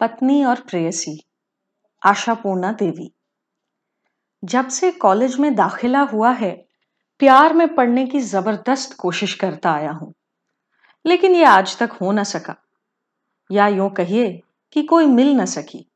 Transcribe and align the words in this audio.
पत्नी 0.00 0.44
और 0.44 0.60
प्रेयसी, 0.60 1.24
आशापूर्णा 2.06 2.72
देवी। 2.72 3.14
जब 4.44 4.68
से 4.68 4.90
कॉलेज 4.90 5.38
में 5.38 5.54
दाखिला 5.54 6.00
हुआ 6.00 6.30
है, 6.30 6.68
प्यार 7.18 7.54
में 7.54 7.74
पढ़ने 7.74 8.06
की 8.06 8.20
ज़बरदस्त 8.20 8.96
कोशिश 8.98 9.34
करता 9.34 9.72
आया 9.72 9.90
हूँ। 9.90 10.14
लेकिन 11.06 11.34
यह 11.34 11.50
आज 11.50 11.78
तक 11.78 11.92
हो 11.92 12.12
ना 12.12 12.24
सका। 12.24 12.56
या 13.50 13.68
यूँ 13.68 13.90
कहिए 13.90 14.42
कि 14.72 14.82
कोई 14.82 15.06
मिल 15.06 15.36
न 15.36 15.44
सकी। 15.44 15.90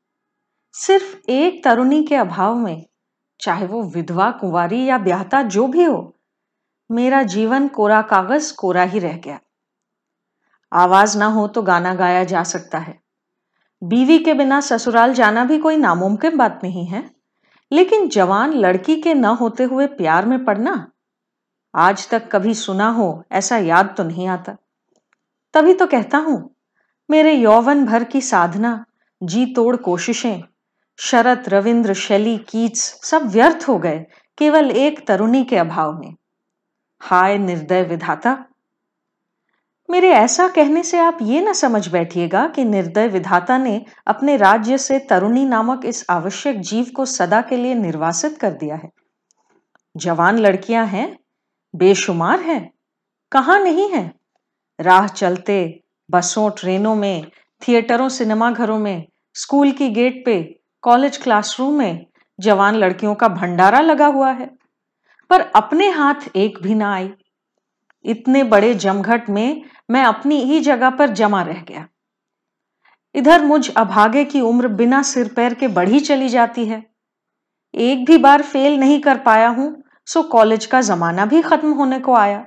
सिर्फ़ 0.73 1.31
एक 1.31 1.63
तरुणी 1.63 2.03
के 2.03 2.15
अभाव 2.15 2.55
में, 2.55 2.85
चाहे 3.41 3.65
वो 3.65 3.83
विधवा, 3.83 4.31
कुंवारी 4.31 4.85
या 4.85 4.97
ब्याहता 4.97 5.41
जो 5.41 5.67
भी 5.67 5.83
हो, 5.83 6.15
मेरा 6.91 7.23
जीवन 7.23 7.67
कोरा 7.67 8.01
कागज़ 8.01 8.55
कोरा 8.55 8.83
ही 8.83 8.99
रह 8.99 9.17
गया। 9.17 9.39
आवाज़ 10.73 11.17
ना 11.17 11.25
हो 11.25 11.47
तो 11.47 11.61
गाना 11.61 11.93
गाया 11.93 12.23
जा 12.23 12.43
सकता 12.43 12.77
है। 12.77 13.08
बीवी 13.81 14.17
के 14.19 14.33
बिना 14.33 14.59
ससुराल 14.61 15.13
जाना 15.13 15.43
भी 15.45 15.57
कोई 15.59 15.77
नामुमकिन 15.77 16.37
बात 16.37 16.59
नहीं 16.63 16.85
है। 16.85 17.09
लेकिन 17.71 18.07
जवान 18.09 18.53
लड़की 18.53 18.95
के 19.01 19.13
न 19.13 19.25
होते 19.25 19.63
हुए 19.63 19.87
प्यार 19.87 20.25
में 20.25 20.43
पड़ना, 20.45 20.91
आज 21.73 22.07
तक 22.09 22.29
कभी 22.31 22.53
सुना 22.53 22.89
हो 22.89 23.23
ऐसा 23.31 23.57
याद 23.57 23.93
तो 23.97 24.03
नहीं 24.03 24.27
आता। 24.27 24.55
तभी 25.53 25.73
तो 25.73 25.87
कहता 25.87 26.17
हूँ, 26.17 26.55
मेरे 27.09 27.33
यौवन 27.33 27.85
भर 27.85 28.03
की 28.03 28.21
साधना, 28.21 28.85
जी 29.21 29.45
तोड़ 29.45 29.75
कोशिशें, 29.75 30.41
शरत, 30.99 31.49
रविंद्र, 31.49 31.93
शैली 31.93 32.37
कीट्स 32.39 32.83
सब 33.03 33.29
व्यर्थ 33.29 33.65
हो 33.67 33.77
गए, 33.77 34.05
केवल 34.37 34.71
एक 34.71 35.05
तरुणी 35.07 35.43
के 35.43 35.57
अभाव 35.57 35.99
में। 35.99 36.13
हाय 37.01 37.37
निर्दय 37.37 37.83
विधाता। 37.83 38.37
मेरे 39.89 40.09
ऐसा 40.09 40.47
कहने 40.47 40.83
से 40.83 40.99
आप 40.99 41.17
ये 41.21 41.41
ना 41.41 41.53
समझ 41.53 41.87
बैठिएगा 41.87 42.47
कि 42.47 42.65
निर्दय 42.65 43.07
विधाता 43.07 43.57
ने 43.57 43.85
अपने 44.07 44.37
राज्य 44.37 44.77
से 44.77 44.99
तरुणी 44.99 45.45
नामक 45.45 45.85
इस 45.85 46.05
आवश्यक 46.09 46.59
जीव 46.59 46.85
को 46.95 47.05
सदा 47.05 47.41
के 47.41 47.57
लिए 47.57 47.73
निर्वासित 47.73 48.37
कर 48.37 48.51
दिया 48.51 48.75
है। 48.75 48.89
जवान 49.97 50.39
लड़कियाँ 50.39 50.85
हैं, 50.85 51.19
बेशुमार 51.75 52.39
हैं, 52.39 52.71
कहाँ 53.31 53.59
नहीं 53.59 53.89
है? 53.89 54.13
राह 54.79 55.07
चलते 55.07 55.83
बसों, 56.11 56.49
ट्रेनों 56.49 56.95
में, 56.95 57.31
थिएटरों 57.67 58.09
सिनेमा 58.09 58.51
घरों 58.51 58.79
में, 58.79 59.05
स्कूल 59.33 59.71
की 59.71 59.89
गेट 59.89 60.23
पे, 60.25 60.59
कॉलेज 60.81 61.17
क्लासरूम 61.17 61.73
में 61.73 62.05
जवान 62.39 62.75
लड़कियों 62.75 63.15
का 63.15 63.27
भंडारा 63.27 63.79
लगा 63.79 64.05
हुआ 64.05 64.31
है। 64.31 64.49
पर 65.29 65.41
अपने 65.41 65.89
हाथ 65.89 66.29
एक 66.35 66.59
भी 66.61 66.75
ना 66.75 66.93
आई। 66.93 67.09
इतने 68.05 68.43
बड़े 68.43 68.73
जमघट 68.73 69.29
में 69.29 69.61
मैं 69.89 70.03
अपनी 70.03 70.41
ही 70.43 70.59
जगह 70.59 70.89
पर 70.89 71.09
जमा 71.09 71.41
रह 71.41 71.61
गया। 71.61 71.87
इधर 73.15 73.43
मुझ 73.43 73.69
अभागे 73.77 74.23
की 74.25 74.41
उम्र 74.41 74.67
बिना 74.67 75.01
सिर 75.01 75.33
पैर 75.33 75.53
के 75.53 75.67
बढ़ी 75.67 75.99
चली 75.99 76.29
जाती 76.29 76.65
है। 76.65 76.83
एक 77.73 78.05
भी 78.05 78.17
बार 78.17 78.41
फेल 78.41 78.79
नहीं 78.79 78.99
कर 78.99 79.17
पाया 79.17 79.47
हूँ, 79.49 79.83
सो 80.07 80.23
कॉलेज 80.23 80.65
का 80.65 80.81
जमाना 80.81 81.25
भी 81.25 81.41
खत्म 81.41 81.71
होने 81.73 81.99
को 81.99 82.13
आया। 82.13 82.45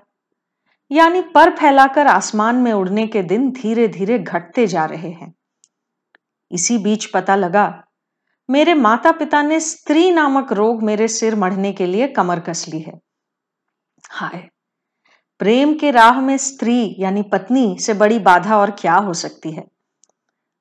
यानी 0.90 1.20
पर 1.34 1.50
फैलाकर 1.56 2.06
आसमान 2.06 2.56
में 2.56 2.72
उड़ने 2.72 3.06
के 3.06 3.22
दिन 3.22 3.50
धीरे 3.52 3.88
धीरे 3.88 4.18
घटते 4.18 4.66
जा 4.66 4.84
रहे 4.84 5.10
हैं। 5.10 5.32
इसी 6.50 6.78
बीच 6.78 7.06
पता 7.06 7.36
लगा, 7.36 7.84
मेरे 8.48 8.74
माता 8.74 9.12
पिता 9.12 9.42
ने 9.42 9.60
स्त्री 9.60 10.10
नामक 10.10 10.52
रोग 10.52 10.82
मेरे 10.82 11.08
सिर 11.08 11.34
मढ़ने 11.34 11.72
के 11.72 11.86
लिए 11.86 12.08
कमर 12.08 12.40
कस 12.40 12.64
ली 12.68 12.80
है। 12.80 12.98
हाय 14.10 14.48
प्रेम 15.42 15.74
के 15.74 15.90
राह 15.90 16.20
में 16.20 16.36
स्त्री 16.36 16.96
यानी 16.98 17.22
पत्नी 17.22 17.78
से 17.78 17.94
बड़ी 17.94 18.18
बाधा 18.18 18.56
और 18.56 18.70
क्या 18.70 18.94
हो 18.94 19.14
सकती 19.14 19.52
है? 19.52 19.64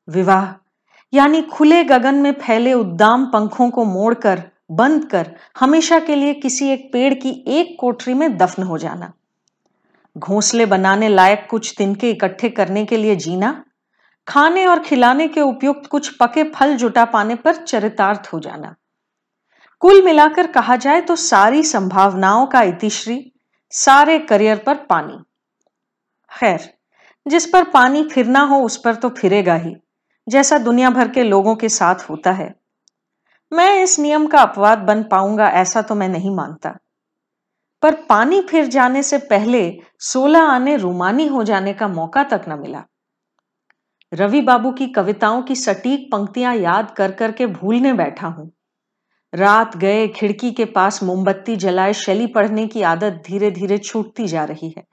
विवाह, 0.09 0.69
यानी 1.13 1.41
खुले 1.41 1.83
गगन 1.83 2.15
में 2.15 2.31
फैले 2.33 2.73
उद्दाम 2.73 3.25
पंखों 3.25 3.69
को 3.69 3.85
मोड़कर, 3.85 4.43
बंद 4.71 5.05
कर, 5.05 5.35
हमेशा 5.59 5.99
के 5.99 6.15
लिए 6.15 6.33
किसी 6.33 6.69
एक 6.69 6.89
पेड़ 6.93 7.13
की 7.13 7.43
एक 7.47 7.77
कोठरी 7.79 8.13
में 8.13 8.37
दफन 8.37 8.63
हो 8.63 8.77
जाना। 8.77 9.13
घोंसले 10.17 10.65
बनाने 10.65 11.09
लायक 11.09 11.47
कुछ 11.49 11.73
तिनके 11.77 12.11
इकट्ठे 12.11 12.49
करने 12.49 12.85
के 12.85 12.97
लिए 12.97 13.15
जीना। 13.15 13.63
खाने 14.27 14.65
और 14.65 14.79
खिलाने 14.79 15.27
के 15.27 15.41
उपयुक्त 15.41 15.89
कुछ 15.89 16.09
पके 16.09 16.43
फल 16.43 16.75
जुटा 16.75 17.05
पाने 17.05 17.35
पर 17.35 17.55
चरितार्थ 17.55 18.29
हो 18.33 18.39
जाना। 18.39 18.75
कुल 19.79 20.01
मिलाकर 20.01 20.47
कहा 20.47 20.75
जाए 20.75 21.01
तो 21.01 21.15
सारी 21.15 21.63
संभावनाओं 21.63 22.45
का 22.45 22.61
इतिश्री 22.61 23.30
सारे 23.73 24.17
करियर 24.19 24.57
पर 24.57 24.75
पानी। 24.89 25.17
खैर, 26.31 26.69
जिस 27.25 27.45
पर 27.45 27.63
पानी 27.63 28.03
फिरना 28.03 28.41
हो 28.41 28.59
उस 28.61 28.77
पर 28.77 28.95
तो 28.95 29.09
फिरेगा 29.09 29.55
ही, 29.55 29.75
जैसा 30.27 30.57
दुनिया 30.57 30.89
भर 30.89 31.07
के 31.07 31.23
लोगों 31.23 31.55
के 31.55 31.69
साथ 31.69 32.09
होता 32.09 32.31
है। 32.31 32.53
मैं 33.51 33.83
इस 33.83 33.99
नियम 33.99 34.27
का 34.27 34.41
अपवाद 34.41 34.79
बन 34.79 35.03
पाऊँगा 35.03 35.47
ऐसा 35.49 35.81
तो 35.81 35.95
मैं 35.95 36.09
नहीं 36.09 36.35
मानता। 36.35 36.77
पर 37.83 37.95
पानी 38.09 38.41
फिर 38.41 38.65
जाने 38.65 39.03
से 39.03 39.17
पहले 39.17 39.79
सोलह 39.99 40.41
आने 40.41 40.75
रूमानी 40.77 41.27
हो 41.27 41.43
जाने 41.43 41.73
का 41.73 41.87
मौका 41.87 42.23
तक 42.23 42.45
न 42.49 42.59
मिला। 42.59 42.83
रवि 44.11 44.41
बाबू 44.41 44.71
की 44.71 44.87
कविताओं 44.87 45.41
की 45.41 45.55
सटीक 45.55 46.07
पंक्तियाँ 46.11 46.55
याद 46.55 46.91
कर 46.91 47.11
करके 47.11 47.45
भूलने 47.45 47.93
बैठा 47.93 48.27
हूँ। 48.27 48.51
रात 49.33 49.75
गए, 49.77 50.07
खिड़की 50.07 50.51
के 50.51 50.65
पास 50.65 51.01
मोमबत्ती 51.03 51.55
जलाए, 51.55 51.93
शैली 51.93 52.27
पढ़ने 52.27 52.65
की 52.67 52.81
आदत 52.81 53.21
धीरे 53.27 53.51
धीरे 53.51 53.77
छूटती 53.77 54.27
जा 54.27 54.43
रही 54.43 54.73
है। 54.77 54.83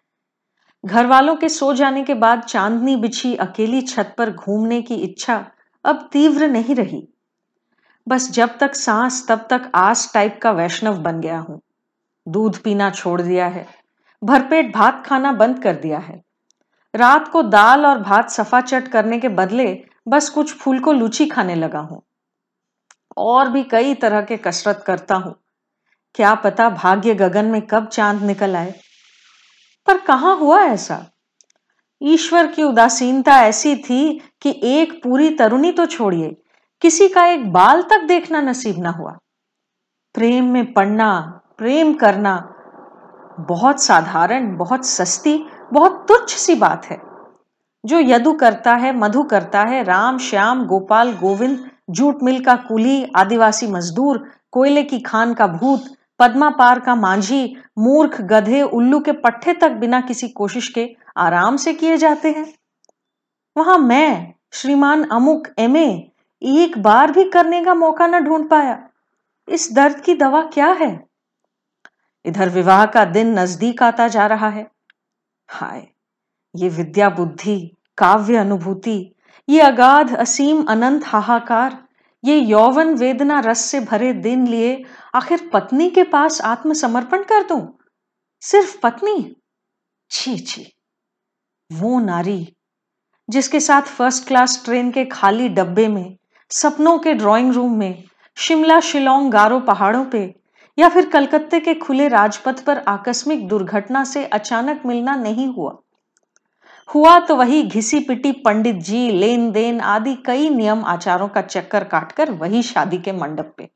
घर 0.84 1.06
वालों 1.06 1.34
के 1.36 1.48
सो 1.48 1.72
जाने 1.74 2.02
के 2.04 2.14
बाद 2.14 2.42
चांदनी 2.42 2.96
बिछी 2.96 3.34
अकेली 3.36 3.80
छत 3.82 4.14
पर 4.18 4.30
घूमने 4.30 4.80
की 4.82 4.94
इच्छा 4.94 5.44
अब 5.84 6.08
तीव्र 6.12 6.48
नहीं 6.48 6.74
रही। 6.74 7.02
बस 8.06 8.30
जब 8.30 8.56
तक 8.58 8.74
सांस, 8.74 9.26
तब 9.28 9.46
तक 9.50 9.70
आस 9.74 10.10
टाइप 10.14 10.38
का 10.42 10.50
वैष्णव 10.52 10.98
बन 10.98 11.20
गया 11.20 11.38
हूँ। 11.38 11.60
दूध 12.26 12.58
पीना 12.58 12.90
छोड़ 12.90 13.20
दिया 13.22 13.46
है, 13.46 13.66
भरपेट 14.22 14.74
भात 14.74 15.04
खाना 15.06 15.32
बंद 15.32 15.62
कर 15.62 15.76
दिया 15.76 15.98
है। 15.98 16.22
रात 16.94 17.28
को 17.28 17.42
दाल 17.42 17.86
और 17.86 17.98
भात 17.98 18.30
सफ़ा 18.30 18.60
चट 18.60 18.88
करने 18.88 19.18
के 19.18 19.28
बदले 19.30 19.66
बस 20.08 20.28
कुछ 20.28 20.54
फूल 20.54 20.78
को 20.80 20.92
लूची 20.92 21.26
खाने 21.26 21.54
लगा 21.54 21.80
हूँ। 21.80 22.02
और 23.18 23.48
भी 23.48 23.62
कई 23.62 23.94
तरह 23.94 24.22
के 24.22 24.36
कसरत 24.36 24.82
करता 24.86 25.14
हूँ। 25.14 25.34
क्या 26.14 26.34
पता 26.34 26.68
भाग्य 26.70 27.14
गगन 27.14 27.44
में 27.44 27.60
कब 27.62 27.86
चाँद 27.86 28.22
निकल 28.22 28.56
आए। 28.56 28.74
पर 29.86 29.98
कहाँ 29.98 30.36
हुआ 30.36 30.62
ऐसा? 30.62 31.04
ईश्वर 32.02 32.46
की 32.46 32.62
उदासीनता 32.62 33.40
ऐसी 33.42 33.76
थी 33.76 34.20
कि 34.42 34.60
एक 34.64 34.92
पूरी 35.02 35.30
तरुणी 35.30 35.72
तो 35.72 35.86
छोड़िए, 35.86 36.36
किसी 36.82 37.08
का 37.08 37.26
एक 37.26 37.52
बाल 37.52 37.82
तक 37.82 38.00
देखना 38.00 38.40
नसीब 38.40 38.78
ना 38.78 38.90
हुआ। 38.90 39.16
प्रेम 40.14 40.44
में 40.44 40.72
पढ़ना, 40.72 41.40
प्रेम 41.58 41.92
करना, 41.94 42.36
बहुत 43.40 43.82
साधारण, 43.82 44.56
बहुत 44.56 44.86
सस्ती, 44.86 45.38
बहुत 45.72 46.04
तुच्छ 46.08 46.36
सी 46.36 46.54
बात 46.54 46.86
है। 46.86 47.00
जो 47.84 47.98
यदु 47.98 48.32
करता 48.32 48.74
है, 48.74 48.96
मधु 48.96 49.22
करता 49.22 49.62
है, 49.62 49.82
राम, 49.82 50.18
श्याम, 50.18 50.64
गोपाल, 50.66 51.12
गोविंद 51.12 51.70
जूट 51.90 52.22
मिल 52.22 52.44
का 52.44 52.56
कुली, 52.56 53.04
आदिवासी 53.16 53.66
मजदूर, 53.66 54.30
कोयले 54.52 54.82
की 54.82 55.00
खान 55.00 55.34
का 55.34 55.46
भूत, 55.46 55.84
पद्मा 56.18 56.50
पार 56.50 56.80
का 56.80 56.94
मांझी, 56.94 57.56
मूर्ख, 57.78 58.20
गधे, 58.20 58.62
उल्लू 58.62 59.00
के 59.00 59.12
पट्टे 59.12 59.52
तक 59.52 59.70
बिना 59.70 60.00
किसी 60.00 60.28
कोशिश 60.28 60.68
के 60.68 60.96
आराम 61.16 61.56
से 61.56 61.74
किए 61.74 61.96
जाते 61.96 62.30
हैं। 62.30 62.54
वहाँ 63.56 63.78
मैं, 63.78 64.34
श्रीमान 64.52 65.04
अमुक 65.04 65.48
एमए 65.58 66.10
एक 66.42 66.78
बार 66.78 67.12
भी 67.12 67.24
करने 67.24 67.64
का 67.64 67.74
मौका 67.74 68.06
न 68.06 68.20
ढूंढ 68.20 68.48
पाया। 68.48 68.88
इस 69.48 69.72
दर्द 69.72 70.00
की 70.00 70.14
दवा 70.14 70.42
क्या 70.42 70.66
है? 70.66 71.06
इधर 72.24 72.48
विवाह 72.48 72.86
का 72.86 73.04
दिन 73.04 73.38
नज़दीक 73.38 73.82
आता 73.82 74.08
जा 74.08 74.26
रहा 74.26 74.48
है। 74.48 74.70
हाय, 75.48 75.88
ये 76.56 76.68
विद्या 76.68 77.10
बुद्धि, 77.10 77.76
काव्य 77.98 78.36
अनुभूति 78.36 79.14
ये 79.50 79.60
अगाध, 79.60 80.16
असीम, 80.16 80.64
अनंत, 80.64 81.02
हाहाकार, 81.04 81.84
ये 82.24 82.38
यौवन 82.38 82.94
वेदना 82.94 83.40
रस 83.40 83.58
से 83.58 83.80
भरे 83.80 84.12
दिन 84.12 84.46
लिए 84.46 84.84
आखिर 85.14 85.50
पत्नी 85.52 85.90
के 85.90 86.02
पास 86.02 86.40
आत्मसमर्पण 86.40 87.22
कर 87.22 87.42
दूँ? 87.42 87.78
सिर्फ़ 88.40 88.80
पत्नी? 88.80 89.36
छी 90.10 90.38
छी। 90.38 90.72
वो 91.72 92.00
नारी, 92.00 92.56
जिसके 93.30 93.60
साथ 93.60 93.82
फ़र्स्ट 93.82 94.28
क्लास 94.28 94.62
ट्रेन 94.64 94.90
के 94.90 95.04
खाली 95.04 95.48
डब्बे 95.48 95.88
में, 95.88 96.16
सपनों 96.50 96.98
के 96.98 97.14
ड्राइंग 97.14 97.52
रूम 97.52 97.78
में, 97.78 98.04
शिमला 98.36 98.80
शिलोंग 98.80 99.32
गारो 99.32 99.60
पहाड़ों 99.60 100.04
पे, 100.04 100.34
या 100.78 100.88
फिर 100.88 101.08
कलकत्ते 101.08 101.60
के 101.60 101.74
खुले 101.74 102.08
राजपथ 102.08 102.64
पर 102.64 102.78
आकस्मिक 102.78 103.48
दुर्घटना 103.48 104.04
से 104.04 104.24
अचानक 104.24 104.82
मिलना 104.86 105.14
नहीं 105.14 105.48
हुआ। 105.48 105.76
हुआ 106.88 107.18
तो 107.20 107.36
वही 107.36 107.62
घिसी 107.62 108.00
पिटी 108.00 108.32
पंडित 108.32 108.76
जी 108.76 109.10
लेन 109.10 109.50
देन 109.50 109.80
आदि 109.80 110.14
कई 110.26 110.48
नियम 110.50 110.84
आचारों 110.84 111.28
का 111.28 111.40
चक्कर 111.40 111.84
काटकर 111.84 112.30
वही 112.30 112.62
शादी 112.62 112.98
के 112.98 113.12
मंडप 113.12 113.52
पे। 113.58 113.68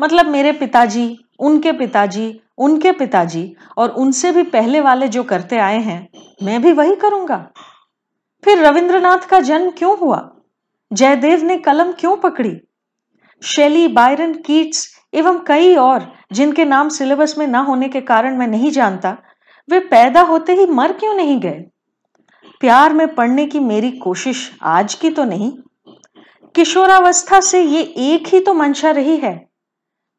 मतलब 0.00 0.26
मेरे 0.26 0.52
पिताजी, 0.52 1.18
उनके 1.40 1.72
पिताजी 1.72 2.38
उनके 2.58 2.92
पिताजी 2.92 3.56
और 3.78 3.90
उनसे 3.90 4.32
भी 4.32 4.42
पहले 4.42 4.80
वाले 4.80 5.08
जो 5.08 5.22
करते 5.22 5.58
आए 5.58 5.78
हैं, 5.78 6.08
मैं 6.42 6.62
भी 6.62 6.72
वही 6.72 6.94
करूँगा। 6.94 7.36
फिर 8.44 8.58
रविंद्रनाथ 8.58 9.18
का 9.18 9.40
जन्म 9.40 9.70
क्यों 9.70 9.98
हुआ? 9.98 10.30
जयदेव 10.92 11.44
ने 11.44 11.56
कलम 11.56 11.92
क्यों 11.92 12.16
पकड़ी? 12.16 12.56
शैली, 13.42 13.88
बायरन, 13.88 14.34
कीट्स 14.34 14.88
एवं 15.14 15.38
कई 15.38 15.74
और 15.76 16.12
जिनके 16.32 16.64
नाम 16.64 16.88
सिलेबस 16.88 17.34
में 17.38 17.46
ना 17.46 17.58
होने 17.58 17.88
के 17.88 18.00
कारण 18.00 18.36
मैं 18.38 18.46
नहीं 18.46 18.70
जानता, 18.70 19.16
वे 19.68 19.80
पैदा 19.80 20.20
होते 20.20 20.52
ही 20.52 20.66
मर 20.66 20.92
क्यों 20.92 21.14
नहीं 21.14 21.40
गए? 21.40 21.64
प्यार 22.62 22.92
में 22.92 23.14
पढ़ने 23.14 23.46
की 23.46 23.60
मेरी 23.60 23.90
कोशिश 23.92 24.50
आज 24.62 24.94
की 24.94 25.10
तो 25.10 25.24
नहीं। 25.24 25.50
किशोरावस्था 26.54 27.40
से 27.40 27.62
ये 27.62 27.82
एक 27.82 28.26
ही 28.26 28.40
तो 28.40 28.54
मंशा 28.54 28.90
रही 28.90 29.16
है। 29.16 29.34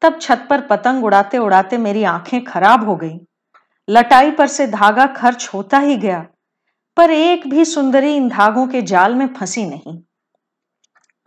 तब 0.02 0.18
छत 0.22 0.46
पर 0.50 0.60
पतंग 0.60 1.04
उड़ाते 1.04 1.38
उड़ाते 1.38 1.78
मेरी 1.78 2.04
आँखें 2.04 2.44
खराब 2.44 2.88
हो 2.88 2.96
गईं। 2.96 3.18
लटाई 3.88 4.30
पर 4.30 4.46
से 4.48 4.66
धागा 4.66 5.06
खर्च 5.14 5.48
होता 5.54 5.78
ही 5.78 5.96
गया, 5.96 6.20
पर 6.96 7.10
एक 7.10 7.48
भी 7.48 7.64
सुंदरी 7.64 8.14
इन 8.16 8.28
धागों 8.28 8.66
के 8.66 8.82
जाल 8.84 9.14
में 9.14 9.26
फंसी 9.34 9.66
नहीं। 9.66 9.98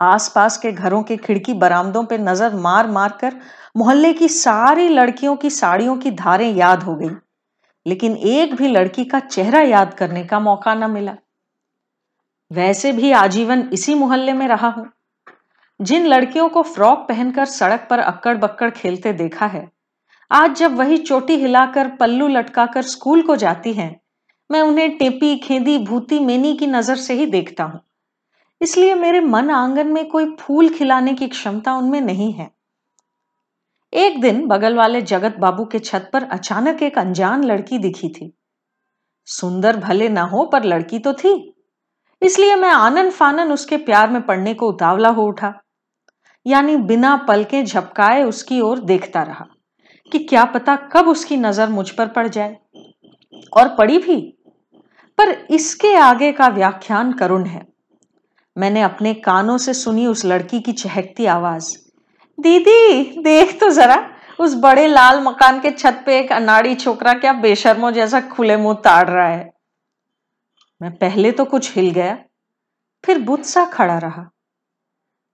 आसपास 0.00 0.58
के 0.58 0.72
घरों 0.72 1.02
के 1.02 1.16
खिड़की 1.16 1.54
बरामदों 1.56 2.04
पर 2.04 2.18
नज़र 2.20 2.54
मार 2.56 2.90
मार 2.90 3.18
कर 3.20 3.40
मोहल्ले 3.76 4.12
की 4.12 4.28
सारी 4.28 4.88
लड़कियों 4.88 5.36
की 5.36 5.50
साड़ियों 5.52 5.96
की 5.96 6.10
धारें 6.12 6.52
याद 6.54 6.82
हो 6.82 6.94
गई। 6.94 7.16
लेकिन 7.88 8.16
एक 8.16 8.54
भी 8.54 8.68
लड़की 8.68 9.04
का 9.04 9.20
चेहरा 9.20 9.60
याद 9.60 9.94
करने 9.94 10.24
का 10.24 10.40
मौका 10.40 10.74
न 10.74 10.90
मिला। 10.90 11.16
वैसे 12.50 12.92
भी 12.92 13.12
आजीवन 13.12 13.68
इसी 13.72 13.94
मोहल्ले 13.94 14.32
में 14.32 14.46
रहा 14.48 14.68
हूँ। 14.68 14.88
जिन 15.80 16.06
लड़कियों 16.06 16.48
को 16.48 16.62
फ्रॉक 16.64 17.06
पहनकर 17.08 17.44
सड़क 17.46 17.86
पर 17.90 17.98
अक्कड़ 17.98 18.36
बक्कड़ 18.36 18.70
खेलते 18.70 19.12
देखा 19.12 19.46
है, 19.46 19.68
आज 20.30 20.56
जब 20.56 20.76
वही 20.76 20.96
चोटी 20.98 21.36
हिलाकर 21.36 21.88
पल्लू 21.90 22.28
लटकाकर 22.28 22.82
स्कूल 22.84 23.22
को 23.22 23.36
जाती 23.36 23.72
हैं, 23.72 24.00
मैं 24.50 24.60
उन्हें 24.62 24.96
टेपी, 24.98 25.36
खेदी, 25.36 25.78
भूती, 25.78 26.18
मेनी 26.18 26.56
की 26.56 26.66
नज़र 26.66 26.96
से 26.96 27.14
ही 27.14 27.26
देखता 27.26 27.64
हूँ। 27.64 27.80
इसलिए 28.60 28.94
मेरे 28.94 29.20
मन 29.20 29.50
आँगन 29.50 29.86
में 29.86 30.06
कोई 30.08 30.26
फूल 30.40 30.68
खिलाने 30.68 31.14
की 31.14 31.28
क्षमता 31.28 31.74
उनमें 31.74 32.00
नहीं 32.00 32.32
है। 32.32 32.50
एक 33.92 34.20
दिन 34.20 34.46
बगल 34.46 34.74
वाले 34.74 35.02
जगत 35.02 35.36
बाबू 35.38 35.64
के 35.64 35.78
छत 35.78 36.10
पर 36.12 36.24
अचानक 36.24 36.82
एक 36.82 36.98
अनजान 36.98 37.44
लड़की 37.44 37.78
दिखी 37.78 38.08
थी। 38.08 38.32
सुंदर 39.26 39.76
भले 39.76 40.08
ना 40.08 40.22
हो, 40.22 40.44
पर 40.44 40.64
लड़की 40.64 40.98
तो 40.98 41.12
थी। 41.12 41.54
इसलिए 42.22 42.56
मैं 42.56 42.70
आनंद 42.70 43.12
फानन 43.12 43.52
उसके 43.52 43.76
प्यार 43.76 44.10
में 44.10 44.22
पड़ने 44.22 44.54
को 44.54 44.68
उतावला 44.68 45.08
हो 45.08 45.26
उठा। 45.26 45.52
यानी 46.46 46.76
बिना 46.76 47.16
पलके 47.16 47.62
झपकाए 47.62 48.22
उसकी 48.22 48.60
ओर 48.60 48.78
देखता 48.78 49.22
रहा 49.22 49.46
कि 50.12 50.18
क्या 50.18 50.44
पता 50.44 50.76
कब 50.76 51.08
उसकी 51.08 51.36
नज़र 51.36 51.68
मुझ 51.68 51.90
पर 51.90 52.08
पड़ 52.08 52.28
जाए। 52.28 52.56
और 53.56 53.68
पड़ी 53.68 53.98
भी। 53.98 54.20
पर 55.18 55.28
इसके 55.50 55.94
आगे 55.94 56.32
का 56.32 56.48
व्याख्यान 56.48 57.12
करुण 57.12 57.46
है। 57.46 57.66
मैंने 58.56 58.82
अपने 58.82 59.14
कानों 59.14 59.58
से 59.58 59.74
सुनी 59.74 60.06
उस 60.06 60.24
लड़की 60.24 60.60
की 60.60 60.72
चहकती 60.72 61.26
आवाज़। 61.26 61.76
दीदी, 62.38 63.22
देख 63.22 63.58
तो 63.60 63.70
जरा, 63.70 63.98
उस 64.38 64.54
बड़े 64.54 64.86
लाल 64.86 65.20
मकान 65.22 65.60
के 65.60 65.70
छत 65.70 66.02
पे 66.06 66.18
एक 66.18 66.32
अनाड़ी 66.32 66.74
छोकरा 66.74 67.14
क्या 67.14 67.32
बेशर्मो 67.34 67.90
जैसा 67.90 68.20
खुले 68.28 68.56
मुँह 68.56 68.74
ताड़ 68.84 69.08
रहा 69.08 69.26
है। 69.26 69.50
मैं 70.80 70.90
पहले 70.96 71.30
तो 71.32 71.44
कुछ 71.44 71.74
हिल 71.76 71.90
गया, 71.90 72.16
फिर 73.04 73.18
बुत 73.18 73.44
सा 73.44 73.64
खड़ा 73.64 73.96
रहा। 73.98 74.28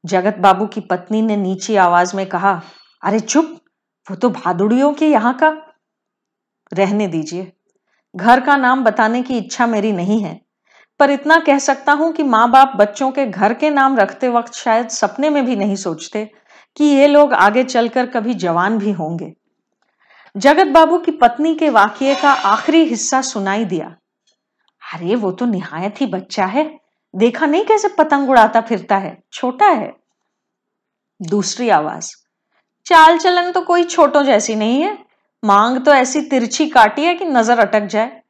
जगत 0.04 0.38
बाबू 0.38 0.66
की 0.66 0.80
पत्नी 0.82 1.20
ने 1.22 1.36
नीची 1.36 1.76
आवाज़ 1.78 2.16
में 2.16 2.24
कहा, 2.26 2.60
अरे 3.02 3.20
चुप, 3.20 3.58
वो 4.06 4.16
तो 4.16 4.30
भादुड़ियों 4.30 4.92
के 4.92 5.06
यहाँ 5.06 5.34
का 5.34 5.48
रहने 6.72 7.06
दीजिए। 7.08 7.52
घर 8.14 8.40
का 8.40 8.56
नाम 8.56 8.84
बताने 8.84 9.22
की 9.22 9.38
इच्छा 9.38 9.66
मेरी 9.66 9.92
नहीं 9.92 10.20
है, 10.22 10.40
पर 11.00 11.10
इतना 11.10 11.38
कह 11.40 11.58
सकता 11.58 11.92
हूँ 11.92 12.12
कि 12.12 12.22
माँ 12.22 12.50
बाप 12.50 12.72
बच्चों 12.76 13.10
के 13.10 13.26
घर 13.26 13.54
के 13.54 13.70
नाम 13.70 13.96
रखते 13.98 14.28
वक्त 14.28 14.54
शायद 14.54 14.88
सपने 14.90 15.30
में 15.30 15.44
भी 15.46 15.56
नहीं 15.56 15.76
सोचते 15.76 16.30
कि 16.76 16.84
ये 16.84 17.06
लोग 17.06 17.32
आगे 17.32 17.64
चलकर 17.64 18.06
कभी 18.06 18.34
जवान 18.34 18.78
भी 18.78 18.92
होंगे। 18.92 19.34
जगत 20.36 20.66
बाबू 20.66 20.98
की 20.98 21.10
पत्नी 21.10 21.54
के 21.54 21.70
वाक्य 21.70 22.14
का 22.14 22.32
आखिरी 22.32 22.84
हिस्सा 22.84 23.20
सुनाई 23.20 23.64
दिया। 23.64 23.96
अरे, 24.94 25.14
वो 25.14 25.32
तो 25.32 25.46
निहायत 25.46 26.00
ही 26.00 26.06
बच्चा 26.06 26.46
है। 26.46 26.80
देखा 27.16 27.46
नहीं 27.46 27.64
कैसे 27.64 27.88
पतंग 27.88 28.30
उड़ाता 28.30 28.60
फिरता 28.60 28.96
है। 28.96 29.22
छोटा 29.32 29.66
है। 29.66 29.96
दूसरी 31.22 31.68
आवाज़। 31.68 32.16
चाल 32.86 33.18
चलन 33.18 33.52
तो 33.52 33.60
कोई 33.60 33.84
छोटो 33.84 34.22
जैसी 34.22 34.54
नहीं 34.54 34.82
है। 34.82 34.98
मांग 35.44 35.84
तो 35.84 35.94
ऐसी 35.94 36.20
तिरछी 36.20 36.68
काटी 36.68 37.04
है 37.04 37.14
कि 37.14 37.24
नज़र 37.24 37.58
अटक 37.58 37.80
जाए। 37.80 38.22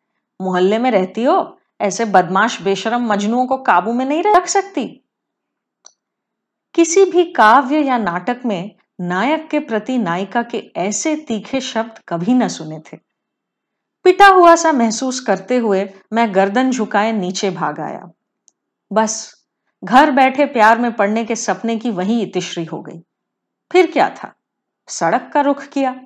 मोहल्ले 0.43 0.79
में 0.79 0.91
रहती 0.91 1.25
हो, 1.25 1.59
ऐसे 1.81 2.05
बदमाश 2.05 2.63
बेशरम 2.63 3.03
मजनुओं 3.03 3.47
को 3.47 3.57
काबू 3.57 3.93
में 3.93 4.07
नहीं 4.07 4.23
रख 4.23 4.47
सकती। 4.47 5.04
किसी 6.75 7.05
भी 7.05 7.25
काव्य 7.25 7.81
या 7.81 7.99
नाटक 7.99 8.41
में 8.47 8.71
नायक 9.01 9.49
के 9.51 9.59
प्रति 9.59 9.99
नायिका 9.99 10.43
के 10.43 10.59
ऐसे 10.77 11.17
तीखे 11.17 11.61
शब्द 11.61 11.99
कभी 12.09 12.35
न 12.35 12.49
सुने 12.49 12.79
थे। 12.79 12.97
पिटा 14.05 14.29
हुआ 14.29 14.55
सा 14.57 14.73
महसूस 14.73 15.21
करते 15.21 15.57
हुए 15.57 15.89
मैं 16.13 16.35
गर्दन 16.35 16.71
झुकाए 16.71 17.13
नीचे 17.13 17.51
भाग 17.51 17.81
आया। 17.81 18.11
बस, 18.93 19.45
घर 19.85 20.11
बैठे 20.11 20.47
प्यार 20.47 20.79
में 20.79 20.93
पड़ने 20.93 21.25
के 21.25 21.37
सपने 21.37 21.77
की 21.77 21.91
वही 21.91 22.23
इतिश्री 22.23 22.65
हो 22.65 22.83
गई। 22.83 23.03
फिर 23.73 23.91
क्या 23.91 24.11
था? 24.11 24.35
सड़क 24.89 25.31
का 25.35 25.41
रुख 25.41 25.65
किया। 25.65 26.01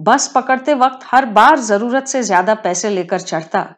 बस 0.00 0.32
पकड़ते 0.34 0.74
वक्त 0.74 1.00
हर 1.04 1.26
बार 1.26 1.58
ज़रूरत 1.58 2.06
से 2.06 2.22
ज़्यादा 2.22 2.54
पैसे 2.54 2.90
लेकर 2.90 3.20
चढ़ता। 3.20 3.74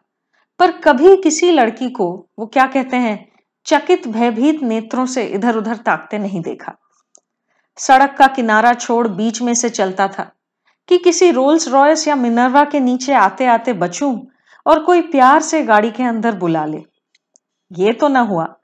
पर 0.59 0.71
कभी 0.71 1.17
किसी 1.17 1.51
लड़की 1.51 1.89
को, 1.89 2.29
वो 2.39 2.45
क्या 2.45 2.65
कहते 2.67 2.97
हैं? 2.97 3.30
चकित 3.65 4.07
भयभीत 4.07 4.63
नेत्रों 4.63 5.05
से 5.05 5.23
इधर 5.25 5.55
उधर 5.55 5.75
ताकते 5.75 6.17
नहीं 6.17 6.41
देखा। 6.41 6.75
सड़क 7.77 8.15
का 8.17 8.27
किनारा 8.27 8.73
छोड़ 8.73 9.07
बीच 9.07 9.41
में 9.41 9.53
से 9.53 9.69
चलता 9.69 10.07
था 10.07 10.31
कि 10.87 10.97
किसी 10.97 11.31
रोल्स 11.31 11.67
रॉयस 11.67 12.07
या 12.07 12.15
मिनरवा 12.15 12.63
के 12.63 12.79
नीचे 12.79 13.13
आते 13.13 13.45
आते 13.45 13.73
बचूं 13.73 14.19
और 14.65 14.83
कोई 14.83 15.01
प्यार 15.01 15.41
से 15.41 15.63
गाड़ी 15.63 15.91
के 15.91 16.03
अंदर 16.03 16.35
बुला 16.35 16.65
ले। 16.65 16.83
ये 17.71 17.93
तो 17.93 18.07
ना 18.07 18.19
हुआ, 18.19 18.55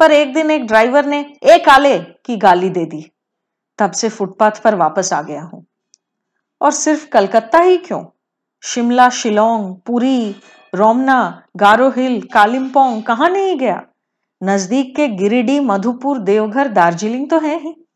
पर 0.00 0.12
एक 0.12 0.34
दिन 0.34 0.50
एक 0.50 0.66
ड्राइवर 0.66 1.06
ने 1.06 1.36
एक 1.42 1.68
आले 1.68 1.98
की 1.98 2.36
गाली 2.36 2.70
दे 2.70 2.84
दी। 2.84 3.12
तब 3.78 3.90
से 3.90 4.08
फुटपाथ 4.08 4.50
पर 4.50 4.74
वापस 4.74 5.12
आ 5.12 5.22
गया 5.22 5.42
हूँ। 5.42 5.66
और 6.60 6.70
सिर्फ़ 6.70 7.08
कलकत्ता 7.08 7.58
ही 7.58 7.76
क्यों? 7.76 8.04
शिमला, 8.62 9.08
शिलोंग, 9.08 9.76
पुरी, 9.76 10.36
रोमना, 10.74 11.42
गारो 11.56 11.90
हिल, 11.90 12.22
कालिम्पोंग, 12.22 13.02
कहाँ 13.02 13.30
नहीं 13.30 13.56
गया? 13.56 13.85
नज़दीक 14.42 14.96
के 14.96 15.08
गिरिडीह, 15.08 15.60
मधुपुर, 15.60 16.18
देवघर, 16.18 16.68
दार्जिलिंग 16.68 17.30
तो 17.30 17.38
है 17.38 17.60
ही। 17.60 17.86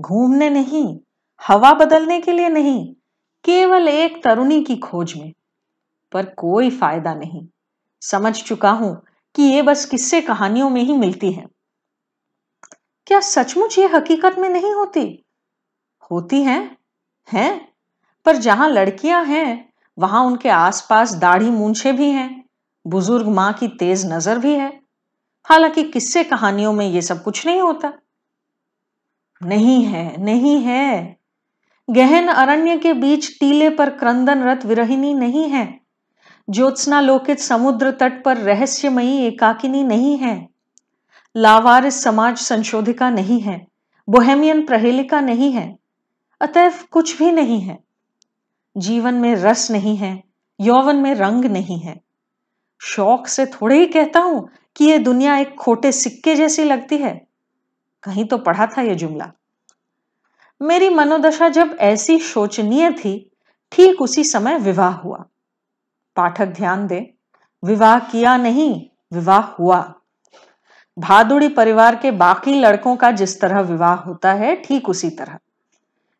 घूमने 0.00 0.50
नहीं, 0.50 0.98
हवा 1.46 1.72
बदलने 1.72 2.20
के 2.20 2.32
लिए 2.32 2.48
नहीं, 2.48 2.94
केवल 3.44 3.88
एक 3.88 4.24
तरुणी 4.24 4.64
की 4.64 4.76
खोज 4.76 5.14
में। 5.16 5.32
पर 6.12 6.26
कोई 6.26 6.70
फ़ायदा 6.70 7.14
नहीं। 7.14 7.48
समझ 8.00 8.42
चुका 8.42 8.70
हूँ 8.70 9.02
कि 9.34 9.42
ये 9.42 9.62
बस 9.62 9.84
किस्से 9.84 10.20
कहानियों 10.20 10.70
में 10.70 10.82
ही 10.82 10.92
मिलती 10.92 11.32
है। 11.32 11.46
क्या 13.06 13.20
सचमुच 13.20 13.78
ये 13.78 13.86
हकीकत 13.86 14.38
में 14.38 14.48
नहीं 14.48 14.72
होती? 14.74 15.24
होती 16.10 16.42
हैं 16.42 16.76
हैं। 17.32 17.68
पर 18.24 18.36
जहाँ 18.36 18.68
लड़कियाँ 18.68 19.24
हैं, 19.24 19.72
वहाँ 19.98 20.24
उनके 20.24 20.48
आसपास 20.48 21.14
दाढ़ी 21.14 21.50
मूंछे 21.50 21.92
भी 21.92 22.10
हैं। 22.10 22.44
बुज़ुर्ग 22.86 23.26
माँ 23.26 23.52
की 23.52 23.68
तेज 23.68 24.12
नज़र 24.12 24.38
भी 24.38 24.54
है। 24.54 24.85
हालाँकि 25.48 25.82
किस्से 25.82 26.24
कहानियों 26.24 26.72
में 26.72 26.86
ये 26.86 27.02
सब 27.02 27.22
कुछ 27.22 27.46
नहीं 27.46 27.60
होता। 27.60 27.92
नहीं 29.42 29.84
है 29.84 30.22
नहीं 30.22 30.60
है। 30.60 31.16
गहन 31.90 32.28
अरण्य 32.28 32.76
के 32.76 32.92
बीच 32.92 33.40
टीले 33.40 33.70
पर 33.70 33.90
क्रंदन 33.90 34.42
रत 34.42 34.66
विरहिनी 34.66 35.14
नहीं 35.14 35.48
है। 35.48 35.80
ज्योत्सना 36.50 37.00
लोकित 37.00 37.38
समुद्र 37.38 37.90
तट 37.90 38.24
पर 38.24 38.36
रहस्यमयी 38.36 39.16
एकाकिनी 39.26 39.84
नहीं 39.84 40.18
है। 40.18 40.48
लावारिस 41.36 42.02
समाज 42.02 42.36
संशोधिका 42.36 43.10
नहीं 43.10 43.40
है। 43.40 43.66
बोहेमियन 44.08 44.66
प्रहेलिका 44.66 45.20
नहीं 45.20 45.52
है। 45.52 45.78
अतएव 46.40 46.74
कुछ 46.90 47.18
भी 47.18 47.32
नहीं 47.32 47.60
है। 47.60 47.78
जीवन 48.76 49.14
में 49.14 49.34
रस 49.34 49.70
नहीं 49.70 49.96
है। 49.96 50.22
यौवन 50.60 50.96
में 50.96 51.14
रंग 51.14 51.44
नहीं 51.44 51.78
है। 51.78 52.00
शौक 52.80 53.26
से 53.26 53.46
थोड़े 53.46 53.78
ही 53.78 53.86
कहता 53.86 54.20
हूँ 54.20 54.48
कि 54.76 54.84
यह 54.84 54.98
दुनिया 54.98 55.36
एक 55.36 55.54
खोटे 55.54 55.92
सिक्के 55.92 56.34
जैसी 56.34 56.64
लगती 56.64 56.96
है। 56.96 57.26
कहीं 58.02 58.24
तो 58.24 58.38
पढ़ा 58.38 58.66
था 58.66 58.82
यह 58.82 58.94
जुमला। 58.94 59.32
मेरी 60.62 60.88
मनोदशा 60.88 61.48
जब 61.48 61.76
ऐसी 61.80 62.18
शोचनीय 62.18 62.90
थी, 62.90 63.30
ठीक 63.72 64.02
उसी 64.02 64.24
समय 64.24 64.58
विवाह 64.58 64.92
हुआ। 64.92 65.24
पाठक 66.16 66.46
ध्यान 66.46 66.86
दे, 66.86 67.14
विवाह 67.64 67.98
किया 67.98 68.36
नहीं, 68.36 68.86
विवाह 69.12 69.40
हुआ। 69.40 69.94
भादुड़ी 70.98 71.48
परिवार 71.48 71.96
के 71.96 72.10
बाकी 72.10 72.54
लड़कों 72.54 72.96
का 72.96 73.10
जिस 73.10 73.40
तरह 73.40 73.60
विवाह 73.60 73.94
होता 73.94 74.32
है, 74.32 74.56
ठीक 74.56 74.88
उसी 74.88 75.10
तरह। 75.10 75.38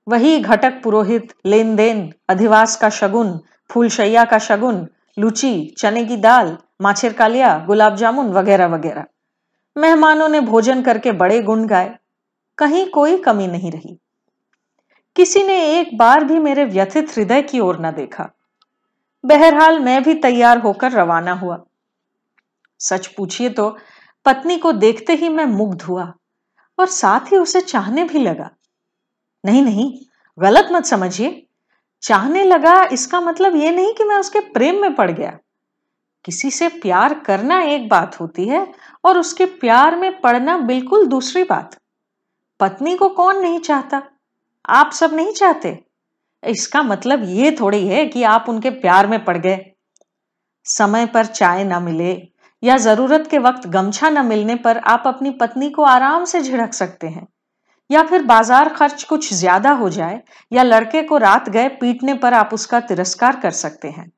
वही 0.09 0.41
घटक 0.41 0.81
पुरोहित, 0.85 1.35
लेन 1.47 1.77
देन, 1.77 2.13
अधिवास 2.29 2.77
का 2.77 2.91
शगुन, 2.91 3.41
फूलशैया 3.71 4.25
का 4.25 4.39
शगुन, 4.39 4.89
लुची, 5.19 5.75
चने 5.79 6.05
की 6.05 6.17
दाल 6.17 6.59
माछेर 6.81 7.13
कालिया, 7.13 7.65
गुलाब 7.67 7.97
जामुन 7.97 8.29
वगैरह 8.29 8.67
वगैरह। 8.67 9.05
मेहमानों 9.79 10.29
ने 10.29 10.41
भोजन 10.41 10.83
करके 10.83 11.13
बड़े 11.13 11.43
गुण 11.43 11.67
गाए। 11.67 11.99
कहीं 12.59 12.91
कोई 12.91 13.19
कमी 13.19 13.47
नहीं 13.47 13.71
रही। 13.71 14.01
किसी 15.17 15.43
ने 15.43 15.81
एक 15.81 15.99
बार 15.99 16.25
भी 16.25 16.39
मेरे 16.39 16.65
व्यथित 16.65 17.11
हृदय 17.11 17.43
की 17.43 17.61
ओर 17.61 17.87
न 17.87 17.91
देखा। 17.91 18.31
बहरहाल 19.25 19.79
मैं 19.79 20.03
भी 20.03 20.15
तैयार 20.15 20.59
होकर 20.59 20.93
रवाना 20.93 21.33
हुआ। 21.33 21.65
सच 22.79 23.07
पूछिए 23.07 23.51
तो 23.51 23.79
पत्नी 24.25 24.59
को 24.59 24.73
देखते 24.73 25.13
ही 25.13 25.29
मैं 25.29 25.45
मुग्ध 25.45 25.83
हुआ 25.83 26.15
और 26.79 26.87
साथ 26.87 27.21
ही 27.21 27.37
उसे 27.37 27.61
चाहने 27.61 28.05
भी 28.05 28.19
लगा। 28.19 28.51
नहीं 29.45 29.63
नहीं, 29.63 29.99
गलत 30.39 30.69
मत 30.73 30.85
समझिए। 30.85 31.47
चाहने 32.03 32.45
लगा 32.45 32.85
इसका 32.85 33.21
मतलब 33.21 33.57
यह 33.57 33.71
नहीं 33.71 33.95
कि 33.95 34.05
मैं 34.05 34.17
उसके 34.17 34.41
प्रेम 34.41 34.81
में 34.81 34.95
पड़ 34.95 35.11
गया। 35.11 35.39
किसी 36.27 36.51
से 36.51 36.69
प्यार 36.69 37.15
करना 37.21 37.61
एक 37.63 37.89
बात 37.89 38.21
होती 38.21 38.47
है 38.49 38.67
और 39.05 39.19
उसके 39.19 39.45
प्यार 39.57 39.97
में 39.97 40.21
पड़ना 40.21 40.57
बिल्कुल 40.59 41.07
दूसरी 41.07 41.43
बात। 41.45 41.77
पत्नी 42.61 42.97
को 42.97 43.09
कौन 43.11 43.41
नहीं 43.41 43.59
चाहता? 43.61 44.03
आप 44.69 44.93
सब 44.93 45.15
नहीं 45.15 45.33
चाहते? 45.33 45.79
इसका 46.43 46.83
मतलब 46.83 47.23
ये 47.27 47.51
थोड़ी 47.61 47.87
है 47.89 48.05
कि 48.07 48.23
आप 48.25 48.47
उनके 48.49 48.71
प्यार 48.73 49.07
में 49.07 49.25
पड़ 49.25 49.37
गए। 49.39 49.59
समय 50.67 51.07
पर 51.07 51.27
चाय 51.27 51.65
ना 51.65 51.81
मिले 51.81 52.13
या 52.63 52.77
ज़रूरत 52.79 53.27
के 53.31 53.39
वक्त 53.39 53.67
गमछा 53.69 54.11
न 54.11 54.25
मिलने 54.27 54.55
पर 54.57 54.79
आप 54.79 55.03
अपनी 55.07 55.31
पत्नी 55.41 55.71
को 55.71 55.83
आराम 55.85 56.25
से 56.25 56.43
झिड़क 56.43 56.73
सकते 56.75 57.07
हैं। 57.07 57.27
या 57.91 58.03
फिर 58.03 58.23
बाज़ार 58.25 58.69
खर्च 58.69 59.03
कुछ 59.05 59.33
ज़्यादा 59.35 59.71
हो 59.73 59.89
जाए 59.91 60.21
या 60.53 60.63
लड़के 60.63 61.03
को 61.03 61.19
रात 61.19 61.49
गए 61.49 61.69
पीटने 61.81 62.15
पर 62.15 62.35
आप 62.35 62.51
उसका 62.55 62.81
तिरस्कार 62.83 63.41
कर 63.41 63.51
सकते 63.53 63.89
हैं। 63.89 64.11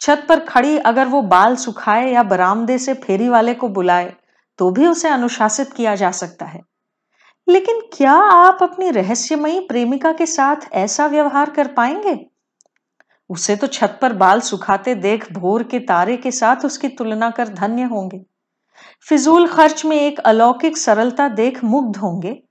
छत 0.00 0.24
पर 0.28 0.40
खड़ी 0.40 0.76
अगर 0.78 1.08
वो 1.08 1.22
बाल 1.22 1.56
सुखाए 1.56 2.10
या 2.12 2.22
बरामदे 2.22 2.78
से 2.78 2.94
फेरी 2.94 3.28
वाले 3.28 3.54
को 3.54 3.68
बुलाए 3.68 4.14
तो 4.58 4.70
भी 4.70 4.86
उसे 4.86 5.08
अनुशासित 5.08 5.72
किया 5.72 5.94
जा 5.94 6.10
सकता 6.10 6.44
है। 6.44 6.60
लेकिन 7.48 7.80
क्या 7.92 8.12
आप 8.12 8.62
अपनी 8.62 8.90
रहस्यमयी 8.90 9.60
प्रेमिका 9.60 10.12
के 10.12 10.26
साथ 10.26 10.56
ऐसा 10.72 11.06
व्यवहार 11.06 11.50
कर 11.50 11.66
पाएँगे? 11.66 12.26
उसे 13.30 13.56
तो 13.56 13.66
छत 13.66 13.98
पर 14.02 14.12
बाल 14.12 14.40
सुखाते 14.40 14.94
देख 14.94 15.32
भोर 15.32 15.62
के 15.62 15.78
तारे 15.78 16.16
के 16.16 16.30
साथ 16.30 16.64
उसकी 16.64 16.88
तुलना 16.88 17.30
कर 17.30 17.48
धन्य 17.48 17.82
होंगे। 17.82 18.24
फिजूल 19.08 19.46
खर्च 19.48 19.84
में 19.84 19.96
एक 19.96 20.18
अलौकिक 20.20 20.76
सरलता 20.76 21.28
देख 21.28 21.64
मुग्ध 21.64 21.96
होंगे 21.96 22.42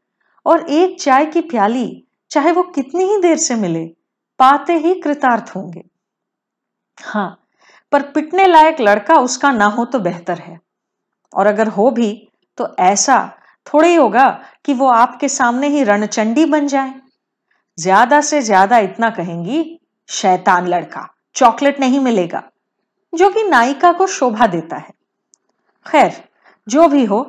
और 0.46 0.70
एक 0.70 1.02
चाय 1.02 1.26
की 1.26 1.42
प्याली, 1.42 2.08
चाहे 2.32 2.52
वो 2.52 2.64
कितनी 2.64 3.04
ही 3.04 3.22
देर 3.22 3.38
से 3.38 3.56
मिले, 3.56 3.86
पाते 4.40 4.74
ही 4.74 4.94
कृतार्थ 4.94 5.52
होंगे। 5.56 5.84
हाँ 6.98 7.30
पर 7.92 8.02
पिटने 8.12 8.46
लायक 8.48 8.82
लड़का 8.82 9.16
उसका 9.20 9.52
ना 9.52 9.66
हो 9.66 9.86
तो 9.86 10.00
बेहतर 10.00 10.38
है। 10.38 10.60
और 11.34 11.48
अगर 11.48 11.68
हो 11.68 11.90
भी 11.92 12.12
तो 12.58 12.68
ऐसा 12.80 13.18
थोड़ी 13.68 13.94
होगा 13.96 14.28
कि 14.66 14.74
वो 14.74 14.88
आपके 14.88 15.30
सामने 15.30 15.68
ही 15.68 15.84
रणचंडी 15.84 16.46
बन 16.46 16.68
जाए। 16.68 16.94
ज़्यादा 17.78 18.20
से 18.22 18.42
ज़्यादा 18.42 18.78
इतना 18.78 19.10
कहेंगी, 19.10 19.80
शैतान 20.10 20.68
लड़का, 20.68 21.08
चॉकलेट 21.36 21.80
नहीं 21.80 22.00
मिलेगा। 22.00 22.44
जो 23.14 23.30
कि 23.30 23.44
नायिका 23.44 23.92
को 23.92 24.08
शोभा 24.08 24.48
देता 24.48 24.78
है। 24.78 24.94
खैर, 25.86 26.24
जो 26.68 26.88
भी 26.88 27.04
हो, 27.06 27.22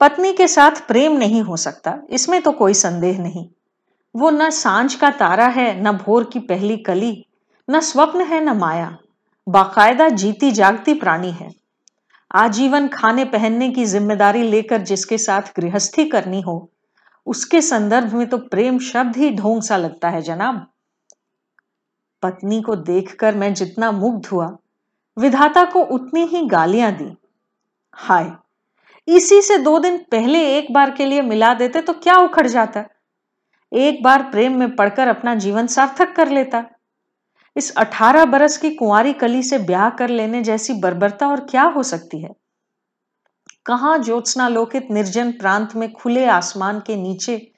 पत्नी 0.00 0.32
के 0.32 0.46
साथ 0.48 0.86
प्रेम 0.88 1.12
नहीं 1.12 1.42
हो 1.42 1.56
सकता, 1.56 1.98
इसमें 2.10 2.40
तो 2.42 2.52
कोई 2.52 2.74
संदेह 2.74 3.18
नहीं। 3.18 3.46
वो 4.14 4.30
न 4.30 4.50
साँझ 4.50 4.94
का 4.94 5.10
तारा 5.10 5.46
है, 5.46 5.82
न 5.82 5.92
भोर 5.96 6.24
की 6.24 6.38
पहली 6.40 6.76
कली, 6.76 7.24
न 7.68 7.80
स्वप्न 7.80 8.20
है, 8.20 8.40
न 8.44 8.56
माया। 8.58 8.96
बाकायदा 9.46 10.08
जीती 10.08 10.50
जागती 10.52 10.94
प्राणी 10.94 11.30
है। 11.30 11.48
आजीवन 12.30 12.86
खाने 12.88 13.24
पहनने 13.24 13.68
की 13.70 13.84
ज़िम्मेदारी 13.84 14.42
लेकर 14.42 14.82
जिसके 14.82 15.18
साथ 15.18 15.52
गृहस्थी 15.56 16.04
करनी 16.08 16.40
हो, 16.40 16.70
उसके 17.26 17.60
संदर्भ 17.62 18.14
में 18.14 18.26
तो 18.28 18.38
प्रेम 18.38 18.78
शब्द 18.82 19.16
ही 19.16 19.30
ढोंग 19.30 19.62
सा 19.62 19.76
लगता 19.76 20.08
है, 20.08 20.22
जनाब। 20.22 20.66
पत्नी 22.22 22.60
को 22.62 22.76
देखकर 22.76 23.34
मैं 23.34 23.52
जितना 23.54 23.90
मुग्ध 23.92 24.26
हुआ, 24.26 24.46
विधाता 25.16 25.64
को 25.64 25.82
उतनी 25.84 26.24
ही 26.26 26.46
गालियाँ 26.48 26.92
दी। 26.92 27.12
हाय, 27.96 28.30
इसी 29.08 29.40
से 29.42 29.58
दो 29.58 29.78
दिन 29.78 29.98
पहले 30.10 30.40
एक 30.56 30.72
बार 30.72 30.90
के 30.90 31.06
लिए 31.06 31.22
मिला 31.22 31.52
देते 31.54 31.80
तो 31.80 31.92
क्या 31.94 32.16
उखड़ 32.18 32.46
जाता? 32.46 32.84
एक 33.72 34.02
बार 34.02 34.22
प्रेम 34.22 34.58
में 34.58 34.74
पड़कर 34.76 35.08
अपना 35.08 35.34
जीवन 35.36 35.66
सार्थक 35.68 36.14
कर 36.16 36.28
लेता। 36.30 36.64
इस 37.56 37.70
अठारह 37.76 38.24
बरस 38.24 38.56
की 38.56 38.70
कुंवारी 38.70 39.12
कली 39.12 39.42
से 39.42 39.58
ब्याह 39.58 39.90
कर 39.90 40.08
लेने 40.08 40.42
जैसी 40.42 40.72
बर्बरता 40.72 41.28
और 41.28 41.40
क्या 41.40 41.62
हो 41.62 41.82
सकती 41.82 42.22
है? 42.22 42.30
कहा 43.66 43.96
ज्योत्सना 43.96 44.48
लोकित 44.48 44.88
निर्जन 44.90 45.32
प्रांत 45.32 45.76
में 45.76 45.92
खुले 45.92 46.26
आसमान 46.26 46.80
के 46.80 46.96
नीचे 46.96 47.52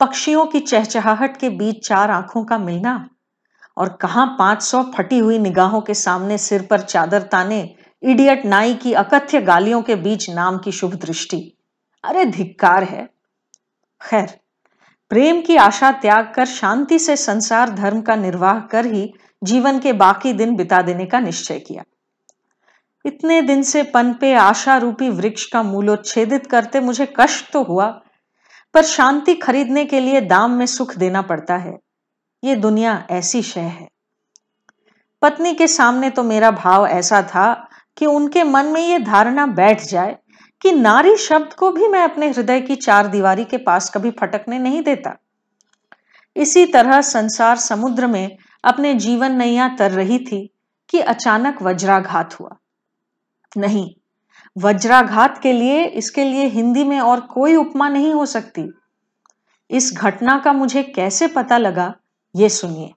पक्षियों 0.00 0.46
की 0.46 0.60
चहचहाहट 0.60 1.36
के 1.36 1.48
बीच 1.50 1.88
चार 1.88 2.10
आँखों 2.10 2.44
का 2.44 2.58
मिलना? 2.58 3.08
और 3.76 3.88
कहा 3.88 4.24
पाँच 4.24 4.62
सौ 4.62 4.82
फटी 4.96 5.18
हुई 5.18 5.38
निगाहों 5.38 5.80
के 5.80 5.94
सामने 5.94 6.38
सिर 6.38 6.66
पर 6.70 6.80
चादर 6.80 7.22
ताने 7.22 7.76
इडियट 8.02 8.44
नाई 8.44 8.74
की 8.74 8.92
अकथ्य 8.92 9.40
गालियों 9.40 9.82
के 9.82 9.94
बीच 9.94 10.30
नाम 10.30 10.58
की 10.58 10.72
शुभ 10.72 10.94
दृष्टि? 10.94 11.56
अरे 12.04 12.24
धिक्कार 12.24 12.84
है। 12.84 13.08
खैर, 14.00 14.38
प्रेम 15.10 15.40
की 15.40 15.56
आशा 15.56 15.92
त्याग 15.92 16.32
कर 16.34 16.46
शांति 16.46 16.98
से 16.98 17.16
संसार 17.16 17.70
धर्म 17.70 18.00
का 18.00 18.16
निर्वाह 18.16 18.60
कर 18.60 18.86
ही 18.86 19.12
जीवन 19.42 19.78
के 19.78 19.92
बाकी 19.92 20.32
दिन 20.32 20.54
बिता 20.56 20.80
देने 20.82 21.06
का 21.06 21.20
निश्चय 21.20 21.58
किया। 21.58 21.82
इतने 23.04 23.40
दिन 23.42 23.62
से 23.62 23.82
पनपे 23.82 24.32
आशा 24.34 24.76
रूपी 24.76 25.08
वृक्ष 25.08 25.44
का 25.46 25.62
मूलोच्छेदित 25.62 26.46
करते 26.46 26.80
मुझे 26.80 27.06
कष्ट 27.20 27.52
तो 27.52 27.62
हुआ, 27.62 27.86
पर 28.74 28.82
शांति 28.82 29.34
खरीदने 29.34 29.84
के 29.84 30.00
लिए 30.00 30.20
दाम 30.20 30.50
में 30.50 30.66
सुख 30.66 30.96
देना 30.96 31.22
पड़ता 31.22 31.56
है। 31.56 31.76
ये 32.42 32.56
दुनिया 32.56 33.06
ऐसी 33.10 33.42
शय 33.42 33.60
है। 33.60 33.88
पत्नी 35.22 35.54
के 35.54 35.66
सामने 35.68 36.10
तो 36.10 36.22
मेरा 36.22 36.50
भाव 36.50 36.86
ऐसा 36.86 37.22
था 37.22 37.52
कि 37.96 38.06
उनके 38.06 38.44
मन 38.44 38.66
में 38.66 38.80
ये 38.80 38.98
धारणा 38.98 39.46
बैठ 39.46 39.82
जाए 39.82 40.16
कि 40.62 40.72
नारी 40.72 41.16
शब्द 41.16 41.52
को 41.52 41.70
भी 41.72 41.88
मैं 41.88 42.02
अपने 42.02 42.28
हृदय 42.30 42.60
की 42.60 42.76
चार 42.76 43.06
दीवारी 43.06 43.44
के 43.44 43.56
पास 43.56 43.90
कभी 43.90 44.10
फटकने 44.10 44.58
नहीं 44.58 44.82
देता। 44.82 45.16
इसी 46.36 46.64
तरह 46.66 47.00
संसार 47.00 47.56
समुद्र 47.56 48.06
में 48.06 48.36
अपने 48.64 48.94
जीवन 48.94 49.36
नैया 49.36 49.68
तर 49.68 49.90
रही 49.90 50.18
थी 50.18 50.50
कि 50.88 51.00
अचानक 51.00 51.62
वज्राघात 51.62 52.38
हुआ। 52.40 52.56
नहीं, 53.52 53.90
वज्राघात 54.56 55.38
के 55.38 55.52
लिए, 55.52 55.84
इसके 55.84 56.24
लिए 56.24 56.44
हिंदी 56.46 56.84
में 56.84 57.00
और 57.00 57.20
कोई 57.20 57.56
उपमा 57.56 57.88
नहीं 57.88 58.12
हो 58.14 58.26
सकती। 58.26 58.68
इस 59.70 59.92
घटना 59.96 60.38
का 60.38 60.52
मुझे 60.52 60.82
कैसे 60.82 61.26
पता 61.26 61.58
लगा, 61.58 61.94
ये 62.34 62.48
सुनिए। 62.48 62.92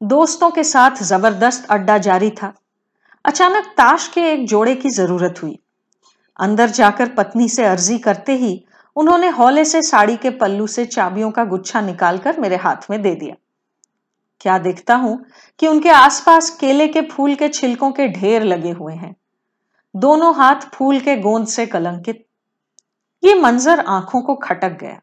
दोस्तों 0.00 0.50
के 0.50 0.64
साथ 0.64 1.02
ज़बरदस्त 1.02 1.66
अड्डा 1.70 1.98
जारी 1.98 2.30
था। 2.32 2.52
अचानक 3.24 3.66
ताश 3.76 4.08
के 4.08 4.20
एक 4.32 4.46
जोड़े 4.46 4.74
की 4.74 4.90
ज़रूरत 4.90 5.42
हुई। 5.42 5.58
अंदर 6.38 6.70
जाकर 6.70 7.08
पत्नी 7.08 7.48
से 7.48 7.64
अर्जी 7.64 7.98
करते 7.98 8.32
ही 8.32 8.64
उन्होंने 8.96 9.28
हौले 9.28 9.64
से 9.64 9.82
साड़ी 9.82 10.16
के 10.16 10.30
पल्लू 10.30 10.66
से 10.66 10.84
चाबियों 10.86 11.30
का 11.30 11.44
गुच्छा 11.44 11.80
निकालकर 11.80 12.40
मेरे 12.40 12.56
हाथ 12.56 12.90
में 12.90 13.00
दे 13.02 13.14
दिया। 13.14 13.34
क्या 14.44 14.58
देखता 14.58 14.94
हूँ 14.94 15.24
कि 15.58 15.66
उनके 15.66 15.88
आसपास 15.88 16.50
केले 16.50 16.88
के 16.88 17.00
फूल 17.02 17.34
के 17.34 17.48
छिलकों 17.48 17.92
के 17.92 18.08
ढेर 18.08 18.42
लगे 18.42 18.70
हुए 18.70 18.94
हैं। 18.94 19.16
दोनों 19.96 20.34
हाथ 20.36 20.54
फूल 20.54 21.00
के 21.00 21.16
गोंद 21.16 21.46
से 21.46 21.66
कलंकित। 21.66 22.26
ये 23.24 23.34
मंजर 23.34 23.80
आँखों 23.80 24.22
को 24.22 24.34
खटक 24.34 24.78
गया। 24.80 25.00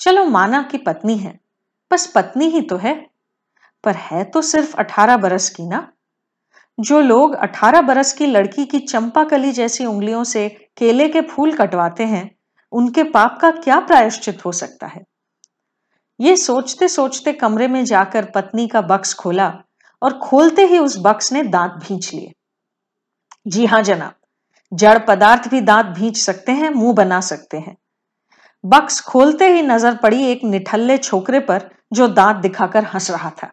चलो 0.00 0.24
माना 0.24 0.62
की 0.62 0.78
पत्नी 0.78 1.16
है। 1.16 1.40
बस 1.92 2.12
पत्नी 2.14 2.44
ही 2.44 2.60
तो 2.60 2.76
है। 2.76 3.06
पर 3.84 3.94
है 3.94 4.24
तो 4.24 4.42
सिर्फ़ 4.42 4.76
अठारह 4.76 5.16
बरस 5.16 5.50
की 5.50 5.66
ना। 5.66 5.92
जो 6.80 7.00
लोग 7.00 7.34
अठारह 7.34 7.80
बरस 7.80 8.12
की 8.12 8.26
लड़की 8.26 8.64
की 8.64 8.78
चंपा 8.78 9.24
कली 9.24 9.52
जैसी 9.52 9.86
उंगलियों 9.86 10.24
से 10.24 10.48
केले 10.76 11.08
के 11.08 11.20
फूल 11.20 11.52
कटवाते 11.52 12.04
हैं, 12.04 12.36
उनके 12.72 13.02
पाप 13.02 13.38
का 13.40 13.50
क्या 13.50 13.80
प्रायश्चित 13.80 14.44
हो 14.46 14.52
सकता 14.52 14.86
है? 14.86 15.04
ये 16.20 16.36
सोचते 16.36 16.88
सोचते 16.88 17.32
कमरे 17.32 17.68
में 17.68 17.84
जाकर 17.84 18.24
पत्नी 18.24 18.66
का 18.68 18.80
बक्स 18.80 19.14
खोला 19.14 19.48
और 20.02 20.18
खोलते 20.18 20.66
ही 20.66 20.78
उस 20.78 20.96
बक्स 20.98 21.32
ने 21.32 21.42
दांत 21.42 21.72
भींच 21.72 22.12
लिए। 22.14 22.32
जी 23.46 23.66
हाँ 23.66 23.82
जनाब, 23.82 24.14
जड़ 24.72 24.98
पदार्थ 24.98 25.48
भी 25.48 25.60
दांत 25.60 25.86
भींच 25.86 26.16
सकते 26.16 26.52
हैं, 26.52 26.70
मुँह 26.70 26.94
बना 26.94 27.20
सकते 27.20 27.56
हैं। 27.56 27.76
बक्स 28.64 29.00
खोलते 29.00 29.52
ही 29.52 29.62
नज़र 29.62 29.96
पड़ी 29.96 30.24
एक 30.24 30.44
निठल्ले 30.44 30.98
छोकरे 30.98 31.40
पर 31.40 31.70
जो 31.92 32.08
दांत 32.08 32.36
दिखाकर 32.36 32.84
हंस 32.84 33.10
रहा 33.10 33.30
था। 33.30 33.52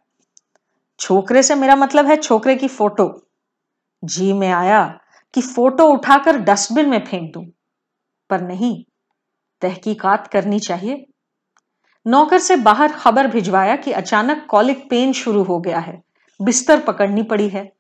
छोकरे 1.00 1.44
से 1.44 1.56
मेरा 1.56 1.76
मतलब 1.76 2.06
है 2.06 2.16
छोकरे 2.16 2.56
की 2.56 2.68
फ़ोटो। 2.68 3.28
जी 4.04 4.34
में 4.34 4.52
आया 4.52 5.00
कि 5.34 5.42
फ़ोटो 5.42 5.88
उठाकर 5.88 6.38
डस्टबिन 6.38 6.90
में 6.90 7.06
फेंक 7.06 7.34
दूँ। 7.34 7.46
पर 8.30 8.42
नहीं, 8.42 8.84
तहकीकात 9.62 10.28
करनी 10.28 10.60
चाहिए। 10.60 11.06
नौकर 12.08 12.40
से 12.40 12.56
बाहर 12.56 12.92
खबर 12.92 13.28
भिजवाया 13.28 13.76
कि 13.76 13.92
अचानक 13.92 14.48
कॉलिक 14.50 14.90
पेन 14.90 15.14
शुरू 15.14 15.44
हो 15.44 15.60
गया 15.60 15.80
है। 15.80 16.04
बिस्तर 16.42 16.80
पकड़नी 16.80 17.24
पड़ी 17.24 17.50
है। 17.50 17.74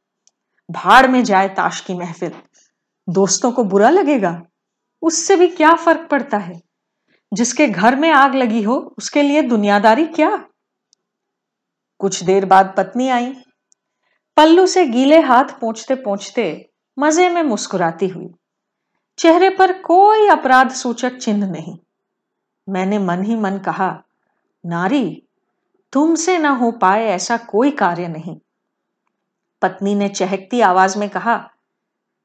भाड़ 0.72 1.08
में 1.08 1.24
जाए 1.24 1.50
ताश 1.50 1.82
की 1.82 1.94
महफिल। 1.94 2.32
दोस्तों 3.10 3.52
को 3.52 3.64
बुरा 3.64 3.90
लगेगा? 3.90 4.42
उससे 5.02 5.36
भी 5.36 5.48
क्या 5.48 5.74
फ़र्क 5.74 6.08
पड़ता 6.12 6.38
है? 6.38 6.62
जिसके 7.34 7.68
घर 7.68 7.96
में 7.96 8.12
आग 8.12 8.36
लगी 8.36 8.62
हो, 8.64 8.96
उसके 8.98 9.22
लिए 9.22 9.42
दुनियादारी 9.42 10.06
क्या? 10.06 10.46
कुछ 12.00 12.24
देर 12.24 12.46
बाद 12.46 12.74
पत्नी 12.78 13.10
आई। 13.10 13.34
पल्लू 14.38 14.68
से 14.68 14.86
गीले 14.86 15.20
हाथ 15.20 15.44
पहुँचते 15.44 15.96
पहुँचते 15.96 16.70
मज़े 17.00 17.30
में 17.30 17.44
मुस्कुराती 17.44 18.08
हुई। 18.08 18.28
चेहरे 19.18 19.50
पर 19.50 19.74
कोई 19.82 20.28
अपराध 20.28 20.72
सूचक 20.72 21.18
चिन्ह 21.18 21.48
नहीं। 21.48 21.78
मैंने 22.70 23.00
मन 23.00 23.24
ही 23.24 23.36
मन 23.36 23.58
कहा 23.58 24.04
नारी, 24.64 25.24
तुमसे 25.94 26.38
ना 26.38 26.50
हो 26.50 26.72
पाए 26.72 27.06
ऐसा 27.06 27.38
कोई 27.38 27.72
कार्य 27.72 28.08
नहीं। 28.08 28.36
पत्नी 29.62 29.96
ने 29.96 30.10
चहकती 30.10 30.62
आवाज़ 30.62 30.98
में 31.00 31.10
कहा, 31.10 31.38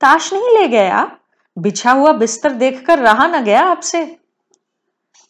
ताश 0.00 0.32
नहीं 0.32 0.56
ले 0.56 0.68
गया 0.68 1.18
बिछा 1.56 1.92
हुआ 1.92 2.12
बिस्तर 2.12 2.52
देखकर 2.52 2.98
रहा 2.98 3.26
न 3.26 3.42
गया 3.44 3.62
आपसे? 3.62 4.04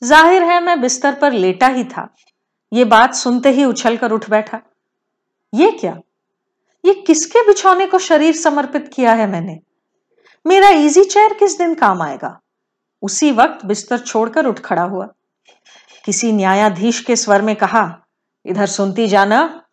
ज़ाहिर 0.02 0.42
है 0.42 0.60
मैं 0.60 0.80
बिस्तर 0.80 1.14
पर 1.14 1.32
लेटा 1.32 1.66
ही 1.66 1.84
था। 1.84 2.08
ये 2.72 2.84
बात 2.84 3.14
सुनते 3.14 3.50
ही 3.50 3.64
उछलकर 3.64 4.12
उठ 4.12 4.28
बैठा। 4.30 4.60
ये 5.52 5.70
क्या? 5.70 5.96
ये 6.84 6.94
किसके 6.94 7.46
बिछौने 7.46 7.86
को 7.86 7.98
शरीर 7.98 8.34
समर्पित 8.34 8.90
किया 8.94 9.12
है 9.12 9.26
मैंने? 9.26 9.58
मेरा 10.46 10.68
इजी 10.68 11.04
चेयर 11.04 11.34
किस 11.34 11.58
दिन 11.58 11.74
काम 11.74 12.02
आएगा? 12.02 12.38
उसी 13.02 13.32
वक्त 13.32 13.64
बिस्तर 13.66 13.98
छोड़कर 13.98 14.46
उठ 14.46 14.58
खड़ा 14.58 14.82
हुआ। 14.82 15.08
किसी 16.08 16.32
न्यायाधीश 16.32 17.00
के 17.00 17.16
स्वर 17.16 17.42
में 17.42 17.56
कहा, 17.56 18.06
इधर 18.46 18.66
सुनती 18.66 19.08
जाना। 19.08 19.64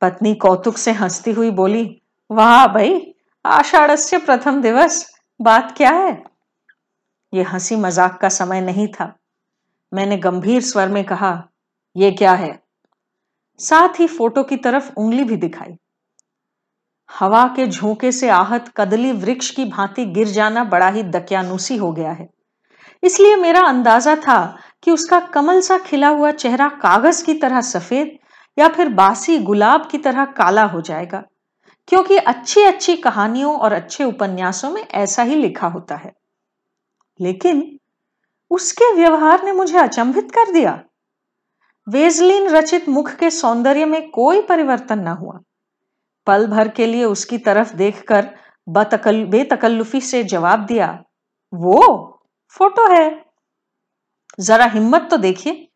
पत्नी 0.00 0.34
कौतुक 0.34 0.78
से 0.78 0.92
हंसती 0.92 1.30
हुई 1.30 1.50
बोली, 1.50 2.02
वाह 2.30 2.66
भाई, 2.66 3.14
आषाढ़स्य 3.46 4.18
प्रथम 4.18 4.62
दिवस, 4.62 5.14
बात 5.40 5.76
क्या 5.76 5.90
है? 5.90 6.24
ये 7.34 7.42
हँसी 7.42 7.76
मज़ाक 7.76 8.20
का 8.20 8.28
समय 8.28 8.60
नहीं 8.60 8.88
था। 8.88 9.18
मैंने 9.94 10.16
गंभीर 10.16 10.62
स्वर 10.62 10.88
में 10.88 11.04
कहा 11.04 11.48
यह 11.96 12.10
क्या 12.10 12.32
है? 12.32 12.62
साथ 13.58 14.00
ही 14.00 14.06
फ़ोटो 14.06 14.42
की 14.42 14.56
तरफ़ 14.56 14.92
उंगली 14.96 15.24
भी 15.24 15.36
दिखाई। 15.36 15.78
हवा 17.18 17.46
के 17.56 17.66
झोंके 17.66 18.12
से 18.12 18.28
आहत 18.28 18.72
कदली 18.76 19.12
वृक्ष 19.12 19.50
की 19.50 19.64
भांति 19.64 20.04
गिर 20.06 20.28
जाना 20.28 20.64
बड़ा 20.64 20.88
ही 20.88 21.02
दकियानुसी 21.02 21.76
हो 21.76 21.92
गया 21.92 22.12
है। 22.12 22.28
इसलिए 23.02 23.36
मेरा 23.36 23.60
अंदाज़ा 23.60 24.16
था 24.16 24.58
कि 24.84 24.90
उसका 24.90 25.20
कमल 25.20 25.60
सा 25.60 25.78
खिला 25.78 26.08
हुआ 26.08 26.30
चेहरा 26.30 26.68
कागज़ 26.68 27.24
की 27.24 27.34
तरह 27.34 27.60
सफ़ेद 27.60 28.18
या 28.58 28.68
फिर 28.68 28.88
बासी 28.88 29.38
गुलाब 29.38 29.88
की 29.90 29.98
तरह 29.98 30.24
काला 30.24 30.64
हो 30.64 30.80
जाएगा, 30.80 31.22
क्योंकि 31.88 32.16
अच्छी 32.16 32.62
अच्छी 32.62 32.96
कहानियों 32.96 33.56
और 33.56 33.72
अच्छे 33.72 34.04
उपन्यासों 34.04 34.70
में 34.70 34.82
ऐसा 34.82 35.22
ही 35.22 35.34
लिखा 35.34 35.66
होता 35.66 35.96
है। 35.96 36.12
लेकिन 37.20 37.78
उसके 38.50 38.94
व्यवहार 38.94 39.44
ने 39.44 39.52
मुझे 39.52 39.78
अचंभित 39.78 40.30
कर 40.30 40.52
दिया। 40.52 40.82
वेजलिन 41.88 42.48
रचित 42.48 42.88
मुख 42.88 43.10
के 43.10 43.30
सौंदर्य 43.30 43.84
में 43.84 44.10
कोई 44.10 44.42
परिवर्तन 44.42 44.98
न 44.98 45.08
हुआ। 45.08 45.40
पल 46.26 46.46
भर 46.46 46.68
के 46.68 46.86
लिए 46.86 47.04
उसकी 47.04 47.38
तरफ़ 47.38 47.74
देखकर 47.74 48.30
बतकल, 48.68 49.24
बेतकल्लुफी 49.24 50.00
से 50.00 50.24
जवाब 50.24 50.66
दिया, 50.66 51.04
वो, 51.54 52.20
फ़ोटो 52.48 52.94
है। 52.94 53.23
जरा 54.40 54.64
हिम्मत 54.64 55.08
तो 55.10 55.16
देखिए। 55.16 55.68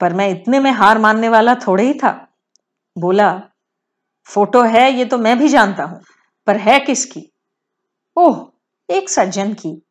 पर 0.00 0.12
मैं 0.12 0.28
इतने 0.28 0.60
में 0.60 0.70
हार 0.70 0.98
मानने 0.98 1.28
वाला 1.28 1.54
थोड़े 1.54 1.84
ही 1.84 1.94
था। 1.94 2.28
बोला, 2.98 3.42
फ़ोटो 4.26 4.62
है, 4.62 4.92
ये 4.92 5.04
तो 5.04 5.18
मैं 5.18 5.38
भी 5.38 5.48
जानता 5.48 5.84
हूँ, 5.84 6.00
पर 6.46 6.56
है 6.56 6.80
किसकी? 6.80 7.32
ओह, 8.16 8.46
एक 8.88 9.08
सज्जन 9.08 9.52
की। 9.54 9.82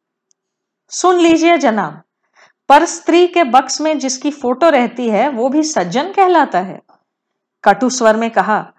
सुन 0.90 1.20
लीजिए 1.20 1.58
जनाब, 1.58 2.02
पर 2.70 2.86
स्त्री 2.86 3.28
के 3.28 3.44
बक्स 3.44 3.82
में 3.82 4.00
जिसकी 4.00 4.32
फ़ोटो 4.32 4.70
रहती 4.70 5.10
है, 5.10 5.30
वो 5.30 5.50
भी 5.50 5.64
सज्जन 5.64 6.12
कहलाता 6.14 6.60
है। 6.60 6.82
कटु 7.64 7.90
स्वर 7.90 8.16
में 8.16 8.30
कहा, 8.32 8.74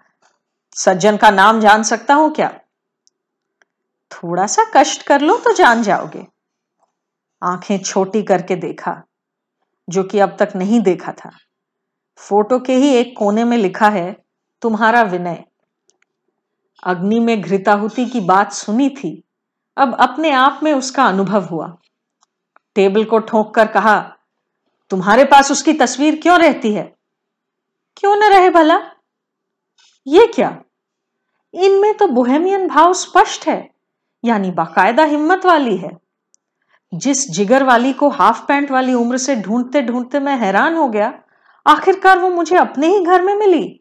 सज्जन 0.75 1.17
का 1.17 1.29
नाम 1.31 1.59
जान 1.59 1.83
सकता 1.83 2.13
हूँ 2.13 2.33
क्या? 2.33 2.59
थोड़ा 4.11 4.47
सा 4.47 4.63
कष्ट 4.75 5.03
कर 5.03 5.21
लो 5.21 5.37
तो 5.37 5.53
जान 5.53 5.83
जाओगे। 5.83 6.27
आँखें 7.43 7.77
छोटी 7.77 8.23
करके 8.23 8.55
देखा, 8.55 9.03
जो 9.89 10.03
कि 10.03 10.19
अब 10.19 10.37
तक 10.39 10.49
नहीं 10.55 10.79
देखा 10.79 11.11
था। 11.11 11.31
फ़ोटो 12.17 12.59
के 12.59 12.75
ही 12.75 12.89
एक 12.89 13.13
कोने 13.17 13.43
में 13.43 13.57
लिखा 13.57 13.89
है, 13.89 14.23
तुम्हारा 14.61 15.01
विनय। 15.01 15.43
अग्नि 16.83 17.19
में 17.19 17.41
घृताहुति 17.41 18.05
की 18.05 18.19
बात 18.19 18.51
सुनी 18.51 18.89
थी। 18.89 19.23
अब 19.77 19.95
अपने 19.95 20.31
आप 20.31 20.59
में 20.63 20.73
उसका 20.73 21.05
अनुभव 21.05 21.43
हुआ। 21.43 21.77
टेबल 22.75 23.05
को 23.05 23.19
ठोक 23.19 23.55
कर 23.55 23.67
कहा, 23.67 24.17
तुम्हारे 24.89 25.25
पास 25.25 25.51
उसकी 25.51 25.73
तस्वीर 25.73 26.19
क्यों 26.21 26.39
रहती 26.39 26.73
है? 26.73 26.95
क्यों 27.97 28.15
न 28.15 28.23
रहे 28.23 28.49
भला? 28.49 28.79
ये 30.07 30.27
क्या? 30.27 30.61
इनमें 31.53 31.93
तो 31.93 32.07
बोहेमियन 32.07 32.67
भाव 32.67 32.93
स्पष्ट 32.93 33.47
है, 33.47 33.69
यानी 34.25 34.51
बाकायदा 34.51 35.03
हिम्मत 35.03 35.45
वाली 35.45 35.77
है। 35.77 36.06
जिस 36.93 37.31
जिगर 37.31 37.63
वाली 37.63 37.93
को 37.93 38.09
हाफ़ 38.09 38.45
पैंट 38.47 38.71
वाली 38.71 38.93
उम्र 38.93 39.17
से 39.17 39.35
ढूंढते 39.35 39.81
ढूंढते 39.81 40.19
मैं 40.19 40.37
हैरान 40.37 40.75
हो 40.75 40.87
गया। 40.87 41.13
आखिरकार 41.67 42.19
वो 42.19 42.29
मुझे 42.29 42.55
अपने 42.55 42.87
ही 42.87 43.05
घर 43.05 43.21
में 43.21 43.35
मिली। 43.35 43.79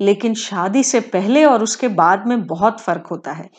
लेकिन 0.00 0.34
शादी 0.34 0.82
से 0.82 1.00
पहले 1.00 1.44
और 1.44 1.62
उसके 1.62 1.88
बाद 1.88 2.26
में 2.26 2.46
बहुत 2.46 2.80
फ़र्क 2.80 3.06
होता 3.06 3.32
है। 3.32 3.50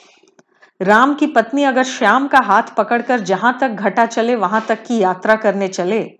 राम 0.81 1.13
की 1.13 1.27
पत्नी 1.27 1.63
अगर 1.63 1.83
श्याम 1.83 2.27
का 2.27 2.39
हाथ 2.39 2.63
पकड़कर 2.77 3.19
जहाँ 3.19 3.57
तक 3.61 3.69
घटा 3.69 4.05
चले, 4.05 4.35
वहाँ 4.35 4.65
तक 4.67 4.83
की 4.83 4.97
यात्रा 4.97 5.35
करने 5.35 5.67
चले, 5.67 6.11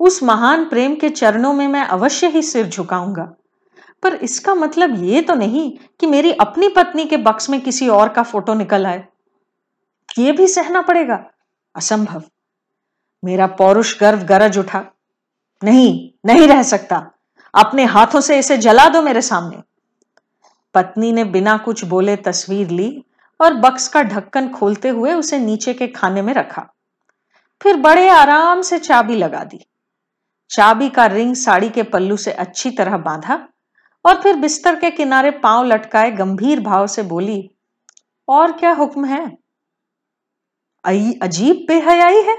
उस 0.00 0.22
महान 0.22 0.64
प्रेम 0.64 0.94
के 0.94 1.08
चरणों 1.08 1.52
में 1.52 1.68
मैं 1.68 1.84
अवश्य 1.84 2.26
ही 2.26 2.42
सिर 2.42 2.66
झुकाऊँगा। 2.66 3.34
पर 4.02 4.14
इसका 4.14 4.54
मतलब 4.54 5.04
ये 5.04 5.22
तो 5.22 5.34
नहीं 5.34 5.78
कि 6.00 6.06
मेरी 6.06 6.32
अपनी 6.32 6.68
पत्नी 6.68 7.04
के 7.04 7.16
बक्स 7.16 7.50
में 7.50 7.60
किसी 7.60 7.88
और 7.88 8.08
का 8.08 8.22
फ़ोटो 8.22 8.54
निकल 8.54 8.86
आए। 8.86 9.04
ये 10.18 10.32
भी 10.32 10.46
सहना 10.46 10.82
पड़ेगा। 10.82 11.31
असंभव। 11.74 12.22
मेरा 13.22 13.46
पौरुष 13.46 14.00
गर्व 14.00 14.22
गरज 14.24 14.58
उठा। 14.58 14.84
नहीं 15.62 16.10
नहीं 16.26 16.48
रह 16.48 16.62
सकता। 16.62 16.96
अपने 17.54 17.84
हाथों 17.84 18.20
से 18.20 18.38
इसे 18.38 18.56
जला 18.58 18.88
दो 18.88 19.02
मेरे 19.02 19.22
सामने। 19.22 19.62
पत्नी 20.74 21.12
ने 21.12 21.24
बिना 21.24 21.56
कुछ 21.56 21.84
बोले 21.84 22.16
तस्वीर 22.16 22.70
ली 22.70 23.04
और 23.40 23.54
बक्स 23.54 23.88
का 23.88 24.02
ढक्कन 24.02 24.48
खोलते 24.48 24.88
हुए 24.88 25.12
उसे 25.12 25.38
नीचे 25.38 25.74
के 25.74 25.88
खाने 25.88 26.22
में 26.22 26.32
रखा। 26.34 26.66
फिर 27.60 27.76
बड़े 27.76 28.08
आराम 28.08 28.62
से 28.62 28.78
चाबी 28.78 29.16
लगा 29.16 29.44
दी। 29.44 29.64
चाबी 30.50 30.88
का 30.88 31.06
रिंग 31.06 31.34
साड़ी 31.34 31.68
के 31.68 31.82
पल्लू 31.82 32.16
से 32.16 32.32
अच्छी 32.32 32.70
तरह 32.70 32.96
बांधा 32.96 33.34
और 34.04 34.20
फिर 34.22 34.36
बिस्तर 34.36 34.78
के 34.80 34.90
किनारे 34.90 35.30
पाँव 35.30 35.64
लटकाए 35.64 36.10
गंभीर 36.10 36.60
भाव 36.60 36.86
से 36.86 37.02
बोली, 37.02 37.50
और 38.28 38.52
क्या 38.52 38.72
हुक्म 38.72 39.04
है? 39.04 39.41
अजीब 40.84 41.64
बेहयाई 41.68 42.22
है। 42.22 42.36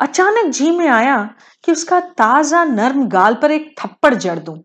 अचानक 0.00 0.50
जी 0.50 0.70
में 0.70 0.88
आया 0.88 1.18
कि 1.64 1.72
उसका 1.72 2.00
ताज़ा 2.00 2.64
नर्म 2.64 3.08
गाल 3.08 3.34
पर 3.34 3.50
एक 3.50 3.74
थप्पड़ 3.80 4.14
जड़ 4.14 4.38
दूँ। 4.38 4.58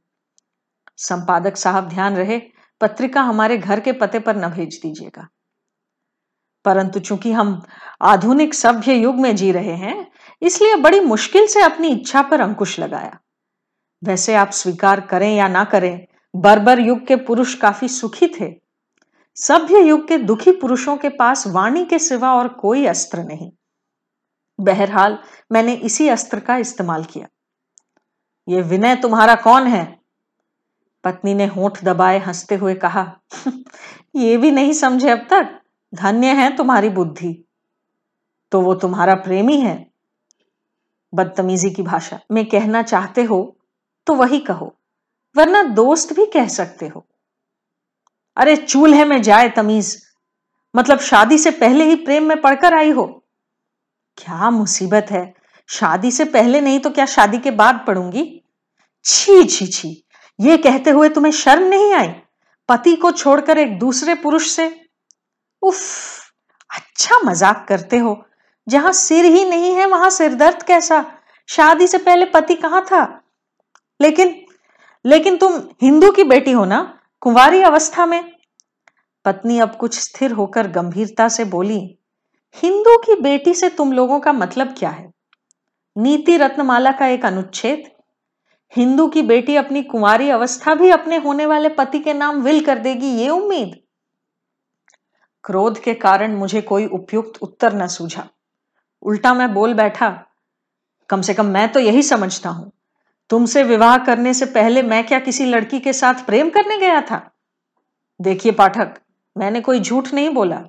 संपादक 0.97 1.57
साहब 1.57 1.89
ध्यान 1.89 2.15
रहे, 2.15 2.39
पत्रिका 2.81 3.21
हमारे 3.21 3.57
घर 3.57 3.79
के 3.79 3.91
पते 3.91 4.19
पर 4.19 4.35
न 4.35 4.49
भेज 4.49 4.79
दीजिएगा। 4.83 5.27
परंतु 6.65 6.99
चूँकि 6.99 7.31
हम 7.31 7.61
आधुनिक 8.01 8.53
सभ्य 8.53 8.93
युग 8.93 9.15
में 9.15 9.35
जी 9.35 9.51
रहे 9.51 9.75
हैं, 9.75 10.07
इसलिए 10.41 10.75
बड़ी 10.75 10.99
मुश्किल 10.99 11.47
से 11.47 11.61
अपनी 11.61 11.87
इच्छा 11.87 12.21
पर 12.21 12.41
अंकुश 12.41 12.79
लगाया। 12.79 13.17
वैसे 14.03 14.35
आप 14.35 14.49
स्वीकार 14.49 15.01
करें 15.01 15.35
या 15.35 15.47
ना 15.47 15.63
करें, 15.63 16.05
बर्बर 16.33 16.79
युग 16.79 17.05
के 17.07 17.15
पुरुष 17.15 17.53
काफ़ी 17.53 17.87
सुखी 17.87 18.27
थे। 18.27 18.66
सभ्य 19.37 19.79
युग 19.79 20.07
के 20.07 20.17
दुखी 20.17 20.51
पुरुषों 20.51 20.95
के 20.97 21.09
पास 21.09 21.45
वाणी 21.47 21.85
के 21.85 21.97
सिवा 21.99 22.33
और 22.33 22.47
कोई 22.47 22.85
अस्त्र 22.85 23.23
नहीं। 23.23 23.51
बहरहाल, 24.59 25.17
मैंने 25.51 25.73
इसी 25.73 26.07
अस्त्र 26.09 26.39
का 26.39 26.55
इस्तेमाल 26.57 27.03
किया। 27.03 27.27
ये 28.47 28.61
विनय 28.61 28.95
तुम्हारा 28.95 29.35
कौन 29.35 29.67
है? 29.67 29.85
पत्नी 31.03 31.33
ने 31.33 31.45
होठ 31.45 31.83
दबाए 31.83 32.19
हँसते 32.19 32.55
हुए 32.55 32.73
कहा 32.75 33.05
ये 34.15 34.37
भी 34.37 34.51
नहीं 34.51 34.73
समझे 34.73 35.09
अब 35.09 35.27
तक। 35.29 35.59
धन्य 35.93 36.33
है 36.33 36.55
तुम्हारी 36.57 36.89
बुद्धि। 36.89 37.33
तो 38.51 38.61
वो 38.61 38.73
तुम्हारा 38.75 39.15
प्रेमी 39.15 39.59
है? 39.61 39.75
बदतमीजी 41.13 41.69
की 41.69 41.83
भाषा। 41.83 42.19
में 42.31 42.45
कहना 42.45 42.81
चाहते 42.83 43.23
हो 43.23 43.39
तो 44.07 44.13
वही 44.13 44.39
कहो, 44.39 44.73
वरना 45.35 45.63
दोस्त 45.63 46.13
भी 46.13 46.25
कह 46.25 46.47
सकते 46.47 46.87
हो। 46.87 47.05
अरे 48.37 48.55
चूल्हे 48.55 49.05
में 49.05 49.21
जाए 49.21 49.49
तमीज। 49.49 49.95
मतलब 50.75 50.99
शादी 50.99 51.37
से 51.37 51.51
पहले 51.51 51.85
ही 51.85 51.95
प्रेम 51.95 52.23
में 52.23 52.41
पड़कर 52.41 52.73
आई 52.73 52.89
हो। 52.89 53.05
क्या 54.17 54.49
मुसीबत 54.49 55.07
है। 55.11 55.33
शादी 55.69 56.11
से 56.11 56.25
पहले 56.25 56.61
नहीं 56.61 56.79
तो 56.79 56.89
क्या 56.89 57.05
शादी 57.05 57.37
के 57.37 57.51
बाद 57.51 57.83
पढ़ूँगी? 57.87 58.23
छी 59.05 59.43
छी 59.43 59.67
छी। 59.67 59.89
ये 60.39 60.57
कहते 60.57 60.89
हुए 60.89 61.09
तुम्हें 61.09 61.31
शर्म 61.31 61.63
नहीं 61.63 61.93
आई? 61.93 62.07
पति 62.69 62.95
को 62.95 63.11
छोड़कर 63.11 63.57
एक 63.57 63.77
दूसरे 63.79 64.15
पुरुष 64.15 64.49
से? 64.49 64.67
उफ 65.61 65.79
अच्छा 66.69 67.19
मज़ाक 67.25 67.65
करते 67.69 67.97
हो। 67.97 68.23
जहाँ 68.67 68.91
सिर 68.91 69.25
ही 69.25 69.45
नहीं 69.45 69.73
है, 69.75 69.85
वहाँ 69.85 70.09
सिरदर्द 70.09 70.63
कैसा? 70.63 71.05
शादी 71.49 71.87
से 71.87 71.97
पहले 71.97 72.25
पति 72.25 72.55
कहाँ 72.55 72.85
था? 72.85 73.03
लेकिन 73.99 74.35
लेकिन 75.05 75.37
तुम 75.37 75.53
हिंदू 75.81 76.11
की 76.11 76.23
बेटी 76.23 76.51
हो 76.51 76.65
ना? 76.65 76.96
कुंवारी 77.21 77.61
अवस्था 77.61 78.05
में 78.05 78.23
पत्नी 79.25 79.57
अब 79.59 79.75
कुछ 79.75 79.97
स्थिर 79.99 80.31
होकर 80.31 80.67
गंभीरता 80.67 81.27
से 81.29 81.45
बोली, 81.45 81.79
हिंदू 82.55 82.97
की 82.97 83.15
बेटी 83.21 83.53
से 83.53 83.69
तुम 83.69 83.91
लोगों 83.91 84.19
का 84.19 84.33
मतलब 84.33 84.73
क्या 84.77 84.89
है? 84.89 85.09
नीति 85.95 86.37
रत्नमाला 86.37 86.91
का 86.91 87.07
एक 87.07 87.25
अनुच्छेद? 87.25 87.83
हिंदू 88.73 89.07
की 89.07 89.21
बेटी 89.21 89.55
अपनी 89.55 89.83
कुंवारी 89.83 90.29
अवस्था 90.29 90.75
भी 90.75 90.89
अपने 90.89 91.17
होने 91.17 91.45
वाले 91.45 91.69
पति 91.69 91.99
के 91.99 92.13
नाम 92.13 92.41
विल 92.41 92.63
कर 92.65 92.79
देगी, 92.79 93.07
ये 93.07 93.29
उम्मीद? 93.29 93.75
क्रोध 95.43 95.79
के 95.79 95.93
कारण 95.95 96.35
मुझे 96.35 96.61
कोई 96.61 96.85
उपयुक्त 96.85 97.41
उत्तर 97.41 97.73
न 97.73 97.87
सूझा। 97.87 98.27
उल्टा 99.03 99.33
मैं 99.33 99.53
बोल 99.53 99.73
बैठा, 99.73 100.09
कम 101.09 101.21
से 101.21 101.33
कम 101.33 101.45
मैं 101.45 101.71
तो 101.71 101.79
यही 101.79 102.03
समझता 102.03 102.49
हूँ। 102.49 102.71
तुमसे 103.31 103.63
विवाह 103.63 103.97
करने 103.97 104.33
से 104.33 104.45
पहले 104.47 104.81
मैं 104.83 105.05
क्या 105.07 105.19
किसी 105.19 105.45
लड़की 105.45 105.79
के 105.79 105.93
साथ 105.93 106.25
प्रेम 106.25 106.49
करने 106.49 106.77
गया 106.77 107.01
था? 107.01 107.19
देखिए 108.19 108.51
पाठक, 108.51 108.93
मैंने 109.35 109.61
कोई 109.61 109.79
झूठ 109.79 110.13
नहीं 110.13 110.29
बोला। 110.29 110.61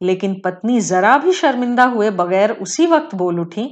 लेकिन 0.00 0.34
पत्नी 0.44 0.80
जरा 0.82 1.16
भी 1.18 1.32
शर्मिंदा 1.32 1.84
हुए 1.84 2.10
बगैर 2.12 2.50
उसी 2.52 2.86
वक्त 2.86 3.14
बोल 3.14 3.40
उठी, 3.40 3.64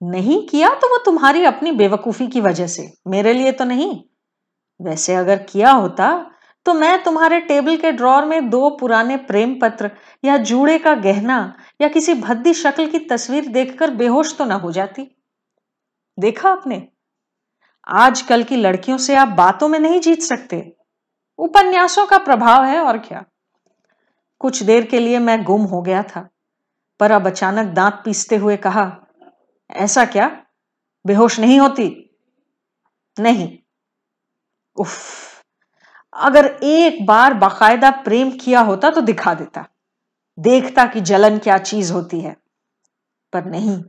नहीं 0.00 0.46
किया 0.46 0.68
तो 0.74 0.88
वो 0.88 0.98
तुम्हारी 1.04 1.44
अपनी 1.44 1.72
बेवकूफ़ी 1.72 2.26
की 2.26 2.40
वजह 2.40 2.66
से, 2.66 2.90
मेरे 3.08 3.32
लिए 3.32 3.52
तो 3.52 3.64
नहीं। 3.64 3.94
वैसे 4.80 5.14
अगर 5.14 5.42
किया 5.42 5.70
होता 5.72 6.08
तो 6.66 6.74
मैं 6.74 7.02
तुम्हारे 7.02 7.40
टेबल 7.40 7.76
के 7.76 7.90
ड्रॉर 7.92 8.24
में 8.24 8.48
दो 8.50 8.68
पुराने 8.70 9.16
प्रेम 9.16 9.54
पत्र 9.60 9.90
या 10.24 10.36
जूड़े 10.38 10.78
का 10.78 10.94
गहना 10.94 11.36
या 11.80 11.88
किसी 11.88 12.14
भद्दी 12.14 12.54
शक्ल 12.54 12.86
की 12.86 12.98
तस्वीर 13.06 13.46
देखकर 13.48 13.90
बेहोश 13.92 14.36
तो 14.38 14.44
ना 14.44 14.54
हो 14.54 14.72
जाती। 14.72 15.06
देखा 16.18 16.48
आपने? 16.48 16.88
आजकल 17.88 18.42
की 18.44 18.56
लड़कियों 18.56 18.98
से 18.98 19.14
आप 19.16 19.28
बातों 19.28 19.68
में 19.68 19.78
नहीं 19.78 20.00
जीत 20.00 20.22
सकते। 20.22 20.76
उपन्यासों 21.38 22.06
का 22.06 22.18
प्रभाव 22.18 22.64
है 22.64 22.80
और 22.80 22.98
क्या। 22.98 23.24
कुछ 24.38 24.62
देर 24.62 24.86
के 24.86 25.00
लिए 25.00 25.18
मैं 25.18 25.44
गुम 25.44 25.62
हो 25.62 25.82
गया 25.82 26.02
था, 26.02 26.28
पर 27.00 27.10
अब 27.10 27.26
अचानक 27.26 27.74
दांत 27.74 28.02
पीसते 28.04 28.36
हुए 28.36 28.56
कहा, 28.56 28.96
ऐसा 29.70 30.04
क्या? 30.04 30.46
बेहोश 31.06 31.40
नहीं 31.40 31.60
होती? 31.60 32.18
नहीं। 33.18 33.58
उफ, 34.76 35.00
अगर 36.12 36.46
एक 36.62 37.06
बार 37.06 37.34
बाकायदा 37.34 37.90
प्रेम 37.90 38.30
किया 38.30 38.60
होता 38.60 38.90
तो 38.90 39.00
दिखा 39.00 39.34
देता। 39.34 39.66
देखता 40.38 40.86
कि 40.86 41.00
जलन 41.00 41.38
क्या 41.38 41.58
चीज़ 41.58 41.92
होती 41.92 42.20
है। 42.20 42.36
पर 43.32 43.44
नहीं 43.44 43.82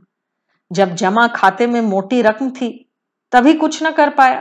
जब 0.72 0.94
जमा 0.94 1.26
खाते 1.28 1.66
में 1.66 1.80
मोटी 1.80 2.22
रकम 2.22 2.50
थी, 2.50 2.90
तभी 3.32 3.54
कुछ 3.54 3.82
ना 3.82 3.90
कर 3.90 4.10
पाया। 4.10 4.40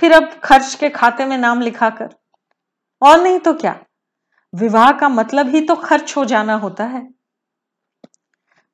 फिर 0.00 0.12
अब 0.12 0.30
खर्च 0.44 0.74
के 0.74 0.88
खाते 0.88 1.26
में 1.26 1.38
नाम 1.38 1.60
लिखा 1.60 1.90
कर 1.90 2.14
और 3.02 3.20
नहीं 3.22 3.38
तो 3.38 3.54
क्या? 3.54 3.84
विवाह 4.54 4.92
का 4.92 5.08
मतलब 5.08 5.48
ही 5.48 5.60
तो 5.60 5.76
खर्च 5.76 6.16
हो 6.16 6.24
जाना 6.24 6.54
होता 6.54 6.84
है। 6.84 7.08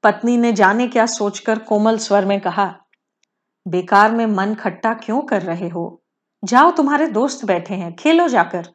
पत्नी 0.02 0.36
ने 0.36 0.52
जाने 0.52 0.88
क्या 0.88 1.06
सोचकर 1.06 1.58
कोमल 1.58 1.98
स्वर 1.98 2.24
में 2.24 2.40
कहा, 2.40 2.74
बेकार 3.66 4.12
में 4.12 4.26
मन 4.26 4.54
खट्टा 4.54 4.94
क्यों 4.94 5.22
कर 5.22 5.42
रहे 5.42 5.68
हो? 5.68 6.02
जाओ 6.44 6.70
तुम्हारे 6.70 7.06
दोस्त 7.06 7.44
बैठे 7.44 7.74
हैं, 7.74 7.94
खेलो 7.96 8.28
जाकर। 8.28 8.66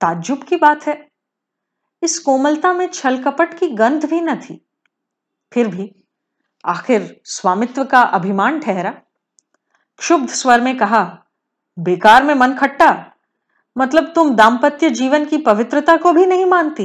ताज्जुब 0.00 0.42
की 0.42 0.56
बात 0.56 0.86
है। 0.86 1.08
इस 2.02 2.18
कोमलता 2.18 2.72
में 2.72 2.86
छल 2.88 3.22
कपट 3.22 3.58
की 3.58 3.68
गंध 3.68 4.04
भी 4.04 4.20
न 4.20 4.36
थी। 4.36 4.66
फिर 5.52 5.68
भी 5.68 5.94
आखिर 6.66 7.20
स्वामित्व 7.24 7.84
का 7.84 8.00
अभिमान 8.00 8.60
ठहरा। 8.60 8.90
क्षुब्ध 10.00 10.28
स्वर 10.28 10.60
में 10.60 10.76
कहा, 10.76 11.02
बेकार 11.78 12.24
में 12.24 12.34
मन 12.34 12.54
खट्टा। 12.54 12.90
मतलब 13.76 14.12
तुम 14.14 14.34
दाम्पत्य 14.34 14.90
जीवन 14.90 15.24
की 15.24 15.38
पवित्रता 15.38 15.96
को 15.96 16.12
भी 16.12 16.26
नहीं 16.26 16.46
मानती। 16.46 16.84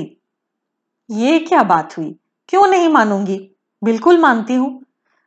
ये 1.10 1.40
क्या 1.40 1.64
बात 1.64 1.98
हुई? 1.98 2.16
क्यों 2.50 2.68
नहीं 2.68 2.90
मानूँगी? 2.90 3.40
बिल्कुल 3.82 4.18
मानती 4.18 4.56
हूँ। 4.56 4.82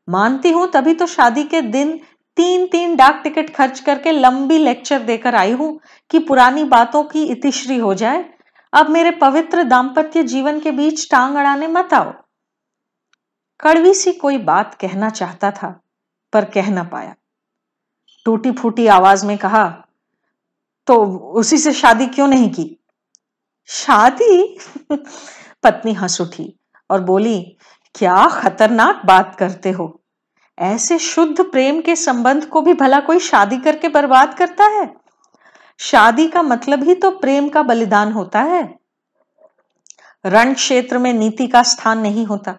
मानती 0.09 0.51
हूँ 0.51 0.71
तभी 0.71 0.95
तो 0.95 1.07
शादी 1.07 1.45
के 1.45 1.63
दिन 1.63 1.99
तीन 2.37 2.67
तीन 2.67 2.97
डाक 2.97 3.21
टिकट 3.25 3.55
खर्च 3.55 3.81
करके 3.81 4.13
लंबी 4.13 4.59
लेक्चर 4.59 5.03
देकर 5.03 5.35
आई 5.35 5.53
हूँ 5.53 5.79
कि 6.11 6.19
पुरानी 6.19 6.65
बातों 6.65 7.03
की 7.05 7.25
इतिश्री 7.25 7.79
हो 7.79 7.95
जाए। 7.95 8.25
अब 8.73 8.89
मेरे 8.89 9.11
पवित्र 9.11 9.63
दाम्पत्य 9.63 10.23
जीवन 10.23 10.61
के 10.61 10.71
बीच 10.71 11.11
टांग 11.11 11.37
अड़ाने 11.37 11.69
मत 11.69 11.95
आओ। 11.95 12.13
कड़वी 13.65 13.95
सी 13.95 14.13
कोई 14.13 14.39
बात 14.39 14.75
कहना 14.75 15.11
चाहता 15.11 15.51
था, 15.51 15.81
पर 16.33 16.45
कह 16.45 16.71
ना 16.71 16.83
पाया। 16.83 17.15
टूटी 18.25 18.53
फूटी 18.53 18.87
आवाज़ 18.87 19.27
में 19.27 19.39
कहा 19.39 19.87
तो 20.87 21.05
उसी 21.19 21.59
से 21.59 21.73
शादी 21.73 22.07
क्यों 22.07 22.29
नहीं 22.29 22.51
की? 22.51 22.77
शादी? 23.67 24.59
पत्नी 25.63 25.93
हंस 25.93 26.21
उठी 26.21 26.61
और 26.91 27.01
बोली, 27.01 27.57
क्या 27.95 28.29
खतरनाक 28.29 29.03
बात 29.07 29.37
करते 29.39 29.71
हो। 29.71 30.01
ऐसे 30.59 30.99
शुद्ध 30.99 31.41
प्रेम 31.41 31.81
के 31.81 31.97
संबंध 31.97 32.47
को 32.47 32.63
भी 32.63 32.75
भला 32.75 33.01
कोई 33.01 33.19
शादी 33.19 33.59
करके 33.59 33.89
बर्बाद 33.89 34.35
करता 34.35 34.65
है? 34.65 34.95
शादी 35.79 36.29
का 36.29 36.43
मतलब 36.43 36.83
ही 36.83 36.95
तो 36.95 37.11
प्रेम 37.11 37.49
का 37.49 37.63
बलिदान 37.63 38.13
होता 38.13 38.41
है। 38.41 38.79
रण 40.27 40.55
क्षेत्र 40.55 40.99
में 40.99 41.13
नीति 41.13 41.47
का 41.47 41.63
स्थान 41.63 41.99
नहीं 41.99 42.27
होता। 42.27 42.59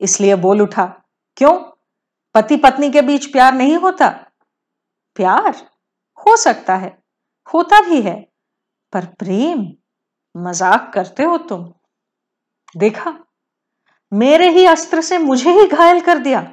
इसलिए 0.00 0.34
बोल 0.36 0.62
उठा, 0.62 0.84
क्यों? 1.36 1.52
पति 2.34 2.56
पत्नी 2.56 2.90
के 2.90 3.02
बीच 3.02 3.26
प्यार 3.26 3.54
नहीं 3.54 3.76
होता? 3.76 4.08
प्यार? 5.16 5.54
हो 6.18 6.36
सकता 6.36 6.76
है, 6.76 6.96
होता 7.48 7.80
भी 7.80 8.00
है, 8.02 8.20
पर 8.92 9.04
प्रेम, 9.18 9.66
मज़ाक 10.34 10.90
करते 10.94 11.22
हो 11.22 11.36
तुम। 11.38 11.64
देखा, 12.74 13.14
मेरे 14.12 14.48
ही 14.48 14.64
अस्त्र 14.66 15.00
से 15.00 15.18
मुझे 15.18 15.50
ही 15.50 15.66
घायल 15.66 16.00
कर 16.00 16.18
दिया, 16.18 16.46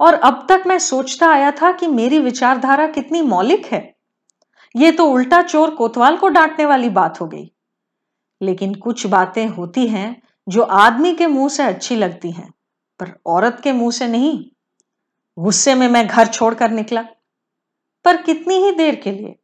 और 0.00 0.14
अब 0.14 0.46
तक 0.48 0.62
मैं 0.66 0.78
सोचता 0.78 1.30
आया 1.30 1.50
था 1.52 1.72
कि 1.72 1.86
मेरी 1.86 2.18
विचारधारा 2.18 2.86
कितनी 2.86 3.22
मौलिक 3.22 3.66
है। 3.66 3.80
ये 4.74 4.90
तो 4.92 5.06
उल्टा 5.06 5.42
चोर 5.42 5.70
कोतवाल 5.70 6.16
को 6.16 6.28
डांटने 6.28 6.66
वाली 6.66 6.88
बात 6.90 7.20
हो 7.20 7.26
गई। 7.26 7.50
लेकिन 8.40 8.74
कुछ 8.74 9.06
बातें 9.06 9.46
होती 9.46 9.86
हैं 9.86 10.22
जो 10.46 10.62
आदमी 10.62 11.14
के 11.14 11.26
मुँह 11.26 11.48
से 11.48 11.62
अच्छी 11.62 11.96
लगती 11.96 12.30
हैं। 12.30 12.52
पर 13.02 13.18
औरत 13.26 13.60
के 13.64 13.72
मुँह 13.72 13.90
से 13.90 14.08
नहीं, 14.08 14.50
गुस्से 15.38 15.74
में 15.74 15.88
मैं 15.88 16.06
घर 16.06 16.26
छोड़कर 16.26 16.70
निकला। 16.70 17.02
पर 18.04 18.22
कितनी 18.22 18.54
ही 18.54 18.72
देर 18.72 18.94
के 18.94 19.12
लिए? 19.12 19.34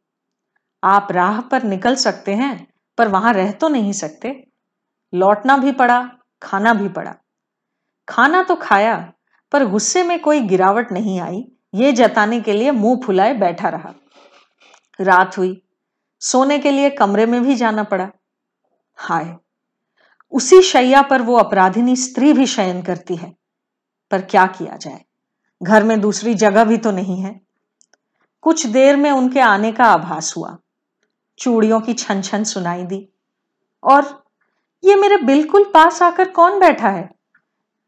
आप 0.83 1.07
राह 1.11 1.41
पर 1.41 1.63
निकल 1.63 1.95
सकते 1.95 2.33
हैं, 2.33 2.73
पर 2.97 3.07
वहाँ 3.07 3.33
रह 3.33 3.51
तो 3.51 3.69
नहीं 3.69 3.91
सकते। 3.91 4.47
लौटना 5.13 5.57
भी 5.57 5.71
पड़ा, 5.71 6.11
खाना 6.43 6.73
भी 6.73 6.89
पड़ा। 6.89 7.15
खाना 8.09 8.43
तो 8.43 8.55
खाया, 8.55 9.13
पर 9.51 9.65
गुस्से 9.65 10.03
में 10.03 10.19
कोई 10.19 10.39
गिरावट 10.39 10.91
नहीं 10.91 11.19
आई। 11.21 11.51
ये 11.73 11.91
जताने 11.91 12.41
के 12.41 12.53
लिए 12.53 12.71
मुँह 12.71 13.01
फुलाए 13.05 13.33
बैठा 13.33 13.69
रहा। 13.69 13.93
रात 15.01 15.37
हुई। 15.37 15.61
सोने 16.19 16.59
के 16.59 16.71
लिए 16.71 16.89
कमरे 16.89 17.25
में 17.25 17.43
भी 17.43 17.55
जाना 17.55 17.83
पड़ा। 17.83 18.11
हाय, 18.95 19.37
उसी 20.31 20.61
शैया 20.61 21.01
पर 21.01 21.21
वो 21.21 21.37
अपराधिनी 21.37 21.95
स्त्री 21.95 22.33
भी 22.33 22.45
शयन 22.45 22.81
करती 22.81 23.15
है। 23.15 23.38
पर 24.11 24.21
क्या 24.21 24.45
किया 24.45 24.77
जाए? 24.77 25.05
घर 25.63 25.83
में 25.83 26.01
दूसरी 26.01 26.33
जगह 26.33 26.63
भी 26.63 26.77
तो 26.77 26.91
नहीं 26.91 27.21
है। 27.21 27.41
कुछ 28.41 28.65
देर 28.65 28.97
में 28.97 29.11
उनके 29.11 29.39
आने 29.39 29.71
का 29.71 29.83
आभास 29.83 30.33
हुआ। 30.37 30.57
चूड़ियों 31.39 31.81
की 31.81 31.93
छन 31.93 32.21
छन 32.21 32.43
सुनाई 32.43 32.83
दी। 32.83 33.09
और 33.83 34.23
ये 34.83 34.95
मेरे 34.95 35.17
बिल्कुल 35.17 35.63
पास 35.63 36.01
आकर 36.01 36.29
कौन 36.29 36.59
बैठा 36.59 36.89
है? 36.89 37.09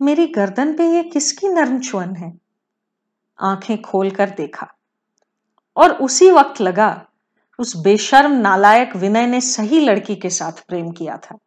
मेरी 0.01 0.27
गर्दन 0.27 0.77
पे 0.77 0.95
ये 0.95 1.03
किसकी 1.03 1.47
नर्म 1.47 1.79
चुअन 1.79 2.15
है? 2.15 2.39
आँखें 3.41 3.81
खोलकर 3.81 4.29
देखा। 4.29 4.73
और 5.77 5.91
उसी 5.91 6.31
वक्त 6.31 6.61
लगा, 6.61 7.05
उस 7.59 7.77
बेशर्म 7.77 8.31
नालायक 8.31 8.95
विनय 8.95 9.27
ने 9.27 9.41
सही 9.41 9.79
लड़की 9.79 10.15
के 10.15 10.29
साथ 10.29 10.67
प्रेम 10.67 10.91
किया 10.91 11.17
था। 11.17 11.37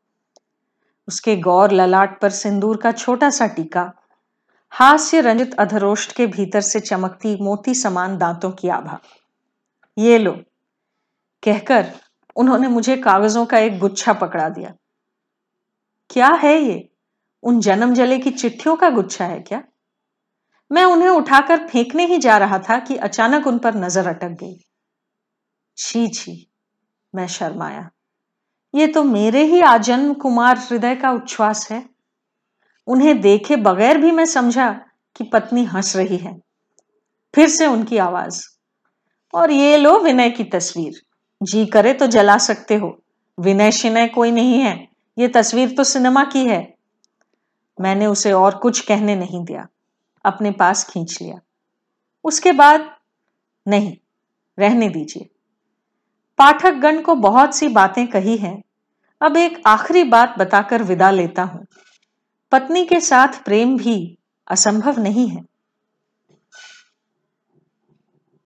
उसके 1.08 1.36
गौर 1.36 1.70
ललाट 1.70 2.20
पर 2.20 2.30
सिंदूर 2.30 2.76
का 2.76 2.92
छोटा 2.92 3.30
सा 3.30 3.46
टीका 3.46 3.92
हास्य 4.74 5.20
रंजित 5.20 5.54
अधरोष्ट 5.54 6.12
के 6.12 6.26
भीतर 6.26 6.60
से 6.60 6.80
चमकती 6.80 7.36
मोती 7.42 7.74
समान 7.74 8.16
दांतों 8.18 8.50
की 8.50 8.68
आभा। 8.68 9.00
ये 9.98 10.18
लो। 10.18 10.32
कहकर 11.42 11.92
उन्होंने 12.36 12.68
मुझे 12.68 12.96
कागजों 12.96 13.46
का 13.46 13.58
एक 13.58 13.78
गुच्छा 13.78 14.12
पकड़ा 14.12 14.48
दिया। 14.48 14.74
क्या 16.10 16.28
है 16.28 16.58
ये? 16.62 16.90
उन 17.42 17.60
जन्म 17.60 17.94
जले 17.94 18.18
की 18.18 18.30
चिट्ठियों 18.30 18.76
का 18.76 18.90
गुच्छा 18.90 19.24
है 19.24 19.40
क्या? 19.40 19.62
मैं 20.72 20.84
उन्हें 20.84 21.08
उठाकर 21.08 21.66
फेंकने 21.68 22.06
ही 22.06 22.18
जा 22.18 22.38
रहा 22.38 22.58
था 22.58 22.78
कि 22.78 22.96
अचानक 22.96 23.46
उन 23.46 23.58
पर 23.58 23.74
नज़र 23.74 24.06
अटक 24.06 24.36
गई। 24.40 24.56
छी 25.76 26.08
छी, 26.08 26.52
मैं 27.14 27.26
शर्माया। 27.26 27.90
ये 28.74 28.86
तो 28.86 29.04
मेरे 29.04 29.44
ही 29.44 29.60
आजन्म 29.60 30.14
कुमार 30.14 30.58
हृदय 30.58 30.94
का 30.94 31.10
उच्छ्वास 31.10 31.70
है। 31.70 31.93
उन्हें 32.86 33.20
देखे 33.20 33.56
बगैर 33.56 33.98
भी 33.98 34.10
मैं 34.10 34.26
समझा 34.26 34.70
कि 35.16 35.24
पत्नी 35.24 35.64
हंस 35.64 35.96
रही 35.96 36.16
है। 36.16 36.40
फिर 37.34 37.48
से 37.48 37.66
उनकी 37.66 37.96
आवाज़, 37.96 38.46
और 39.34 39.50
ये 39.50 39.76
लो 39.76 39.98
विनय 39.98 40.30
की 40.30 40.44
तस्वीर। 40.44 41.02
जी 41.42 41.66
करे 41.66 41.92
तो 41.92 42.06
जला 42.06 42.38
सकते 42.38 42.74
हो। 42.74 43.02
विनय 43.40 43.72
शिनय 43.72 44.08
कोई 44.08 44.30
नहीं 44.30 44.58
है। 44.58 44.88
ये 45.18 45.28
तस्वीर 45.28 45.70
तो 45.70 45.84
सिनेमा 45.84 46.24
की 46.24 46.46
है। 46.46 46.74
मैंने 47.80 48.06
उसे 48.06 48.32
और 48.32 48.54
कुछ 48.54 48.80
कहने 48.80 49.16
नहीं 49.16 49.44
दिया। 49.44 49.66
अपने 50.24 50.50
पास 50.50 50.84
खींच 50.84 51.18
लिया। 51.22 51.40
उसके 52.24 52.52
बाद, 52.52 52.96
नहीं, 53.68 53.96
रहने 54.58 54.88
दीजिए। 54.88 55.28
पाठक 56.38 56.74
गण 56.74 57.02
को 57.02 57.14
बहुत 57.14 57.54
सी 57.54 57.68
बातें 57.68 58.06
कही 58.06 58.36
हैं। 58.36 58.62
अब 59.20 59.36
एक 59.36 59.62
आखिरी 59.66 60.04
बात 60.04 60.34
बताकर 60.38 60.82
विदा 60.82 61.10
लेता 61.10 61.42
हूँ। 61.42 61.66
पत्नी 62.54 62.84
के 62.84 63.00
साथ 63.00 63.28
प्रेम 63.44 63.76
भी 63.78 64.18
असंभव 64.50 65.00
नहीं 65.00 65.28
है। 65.28 65.42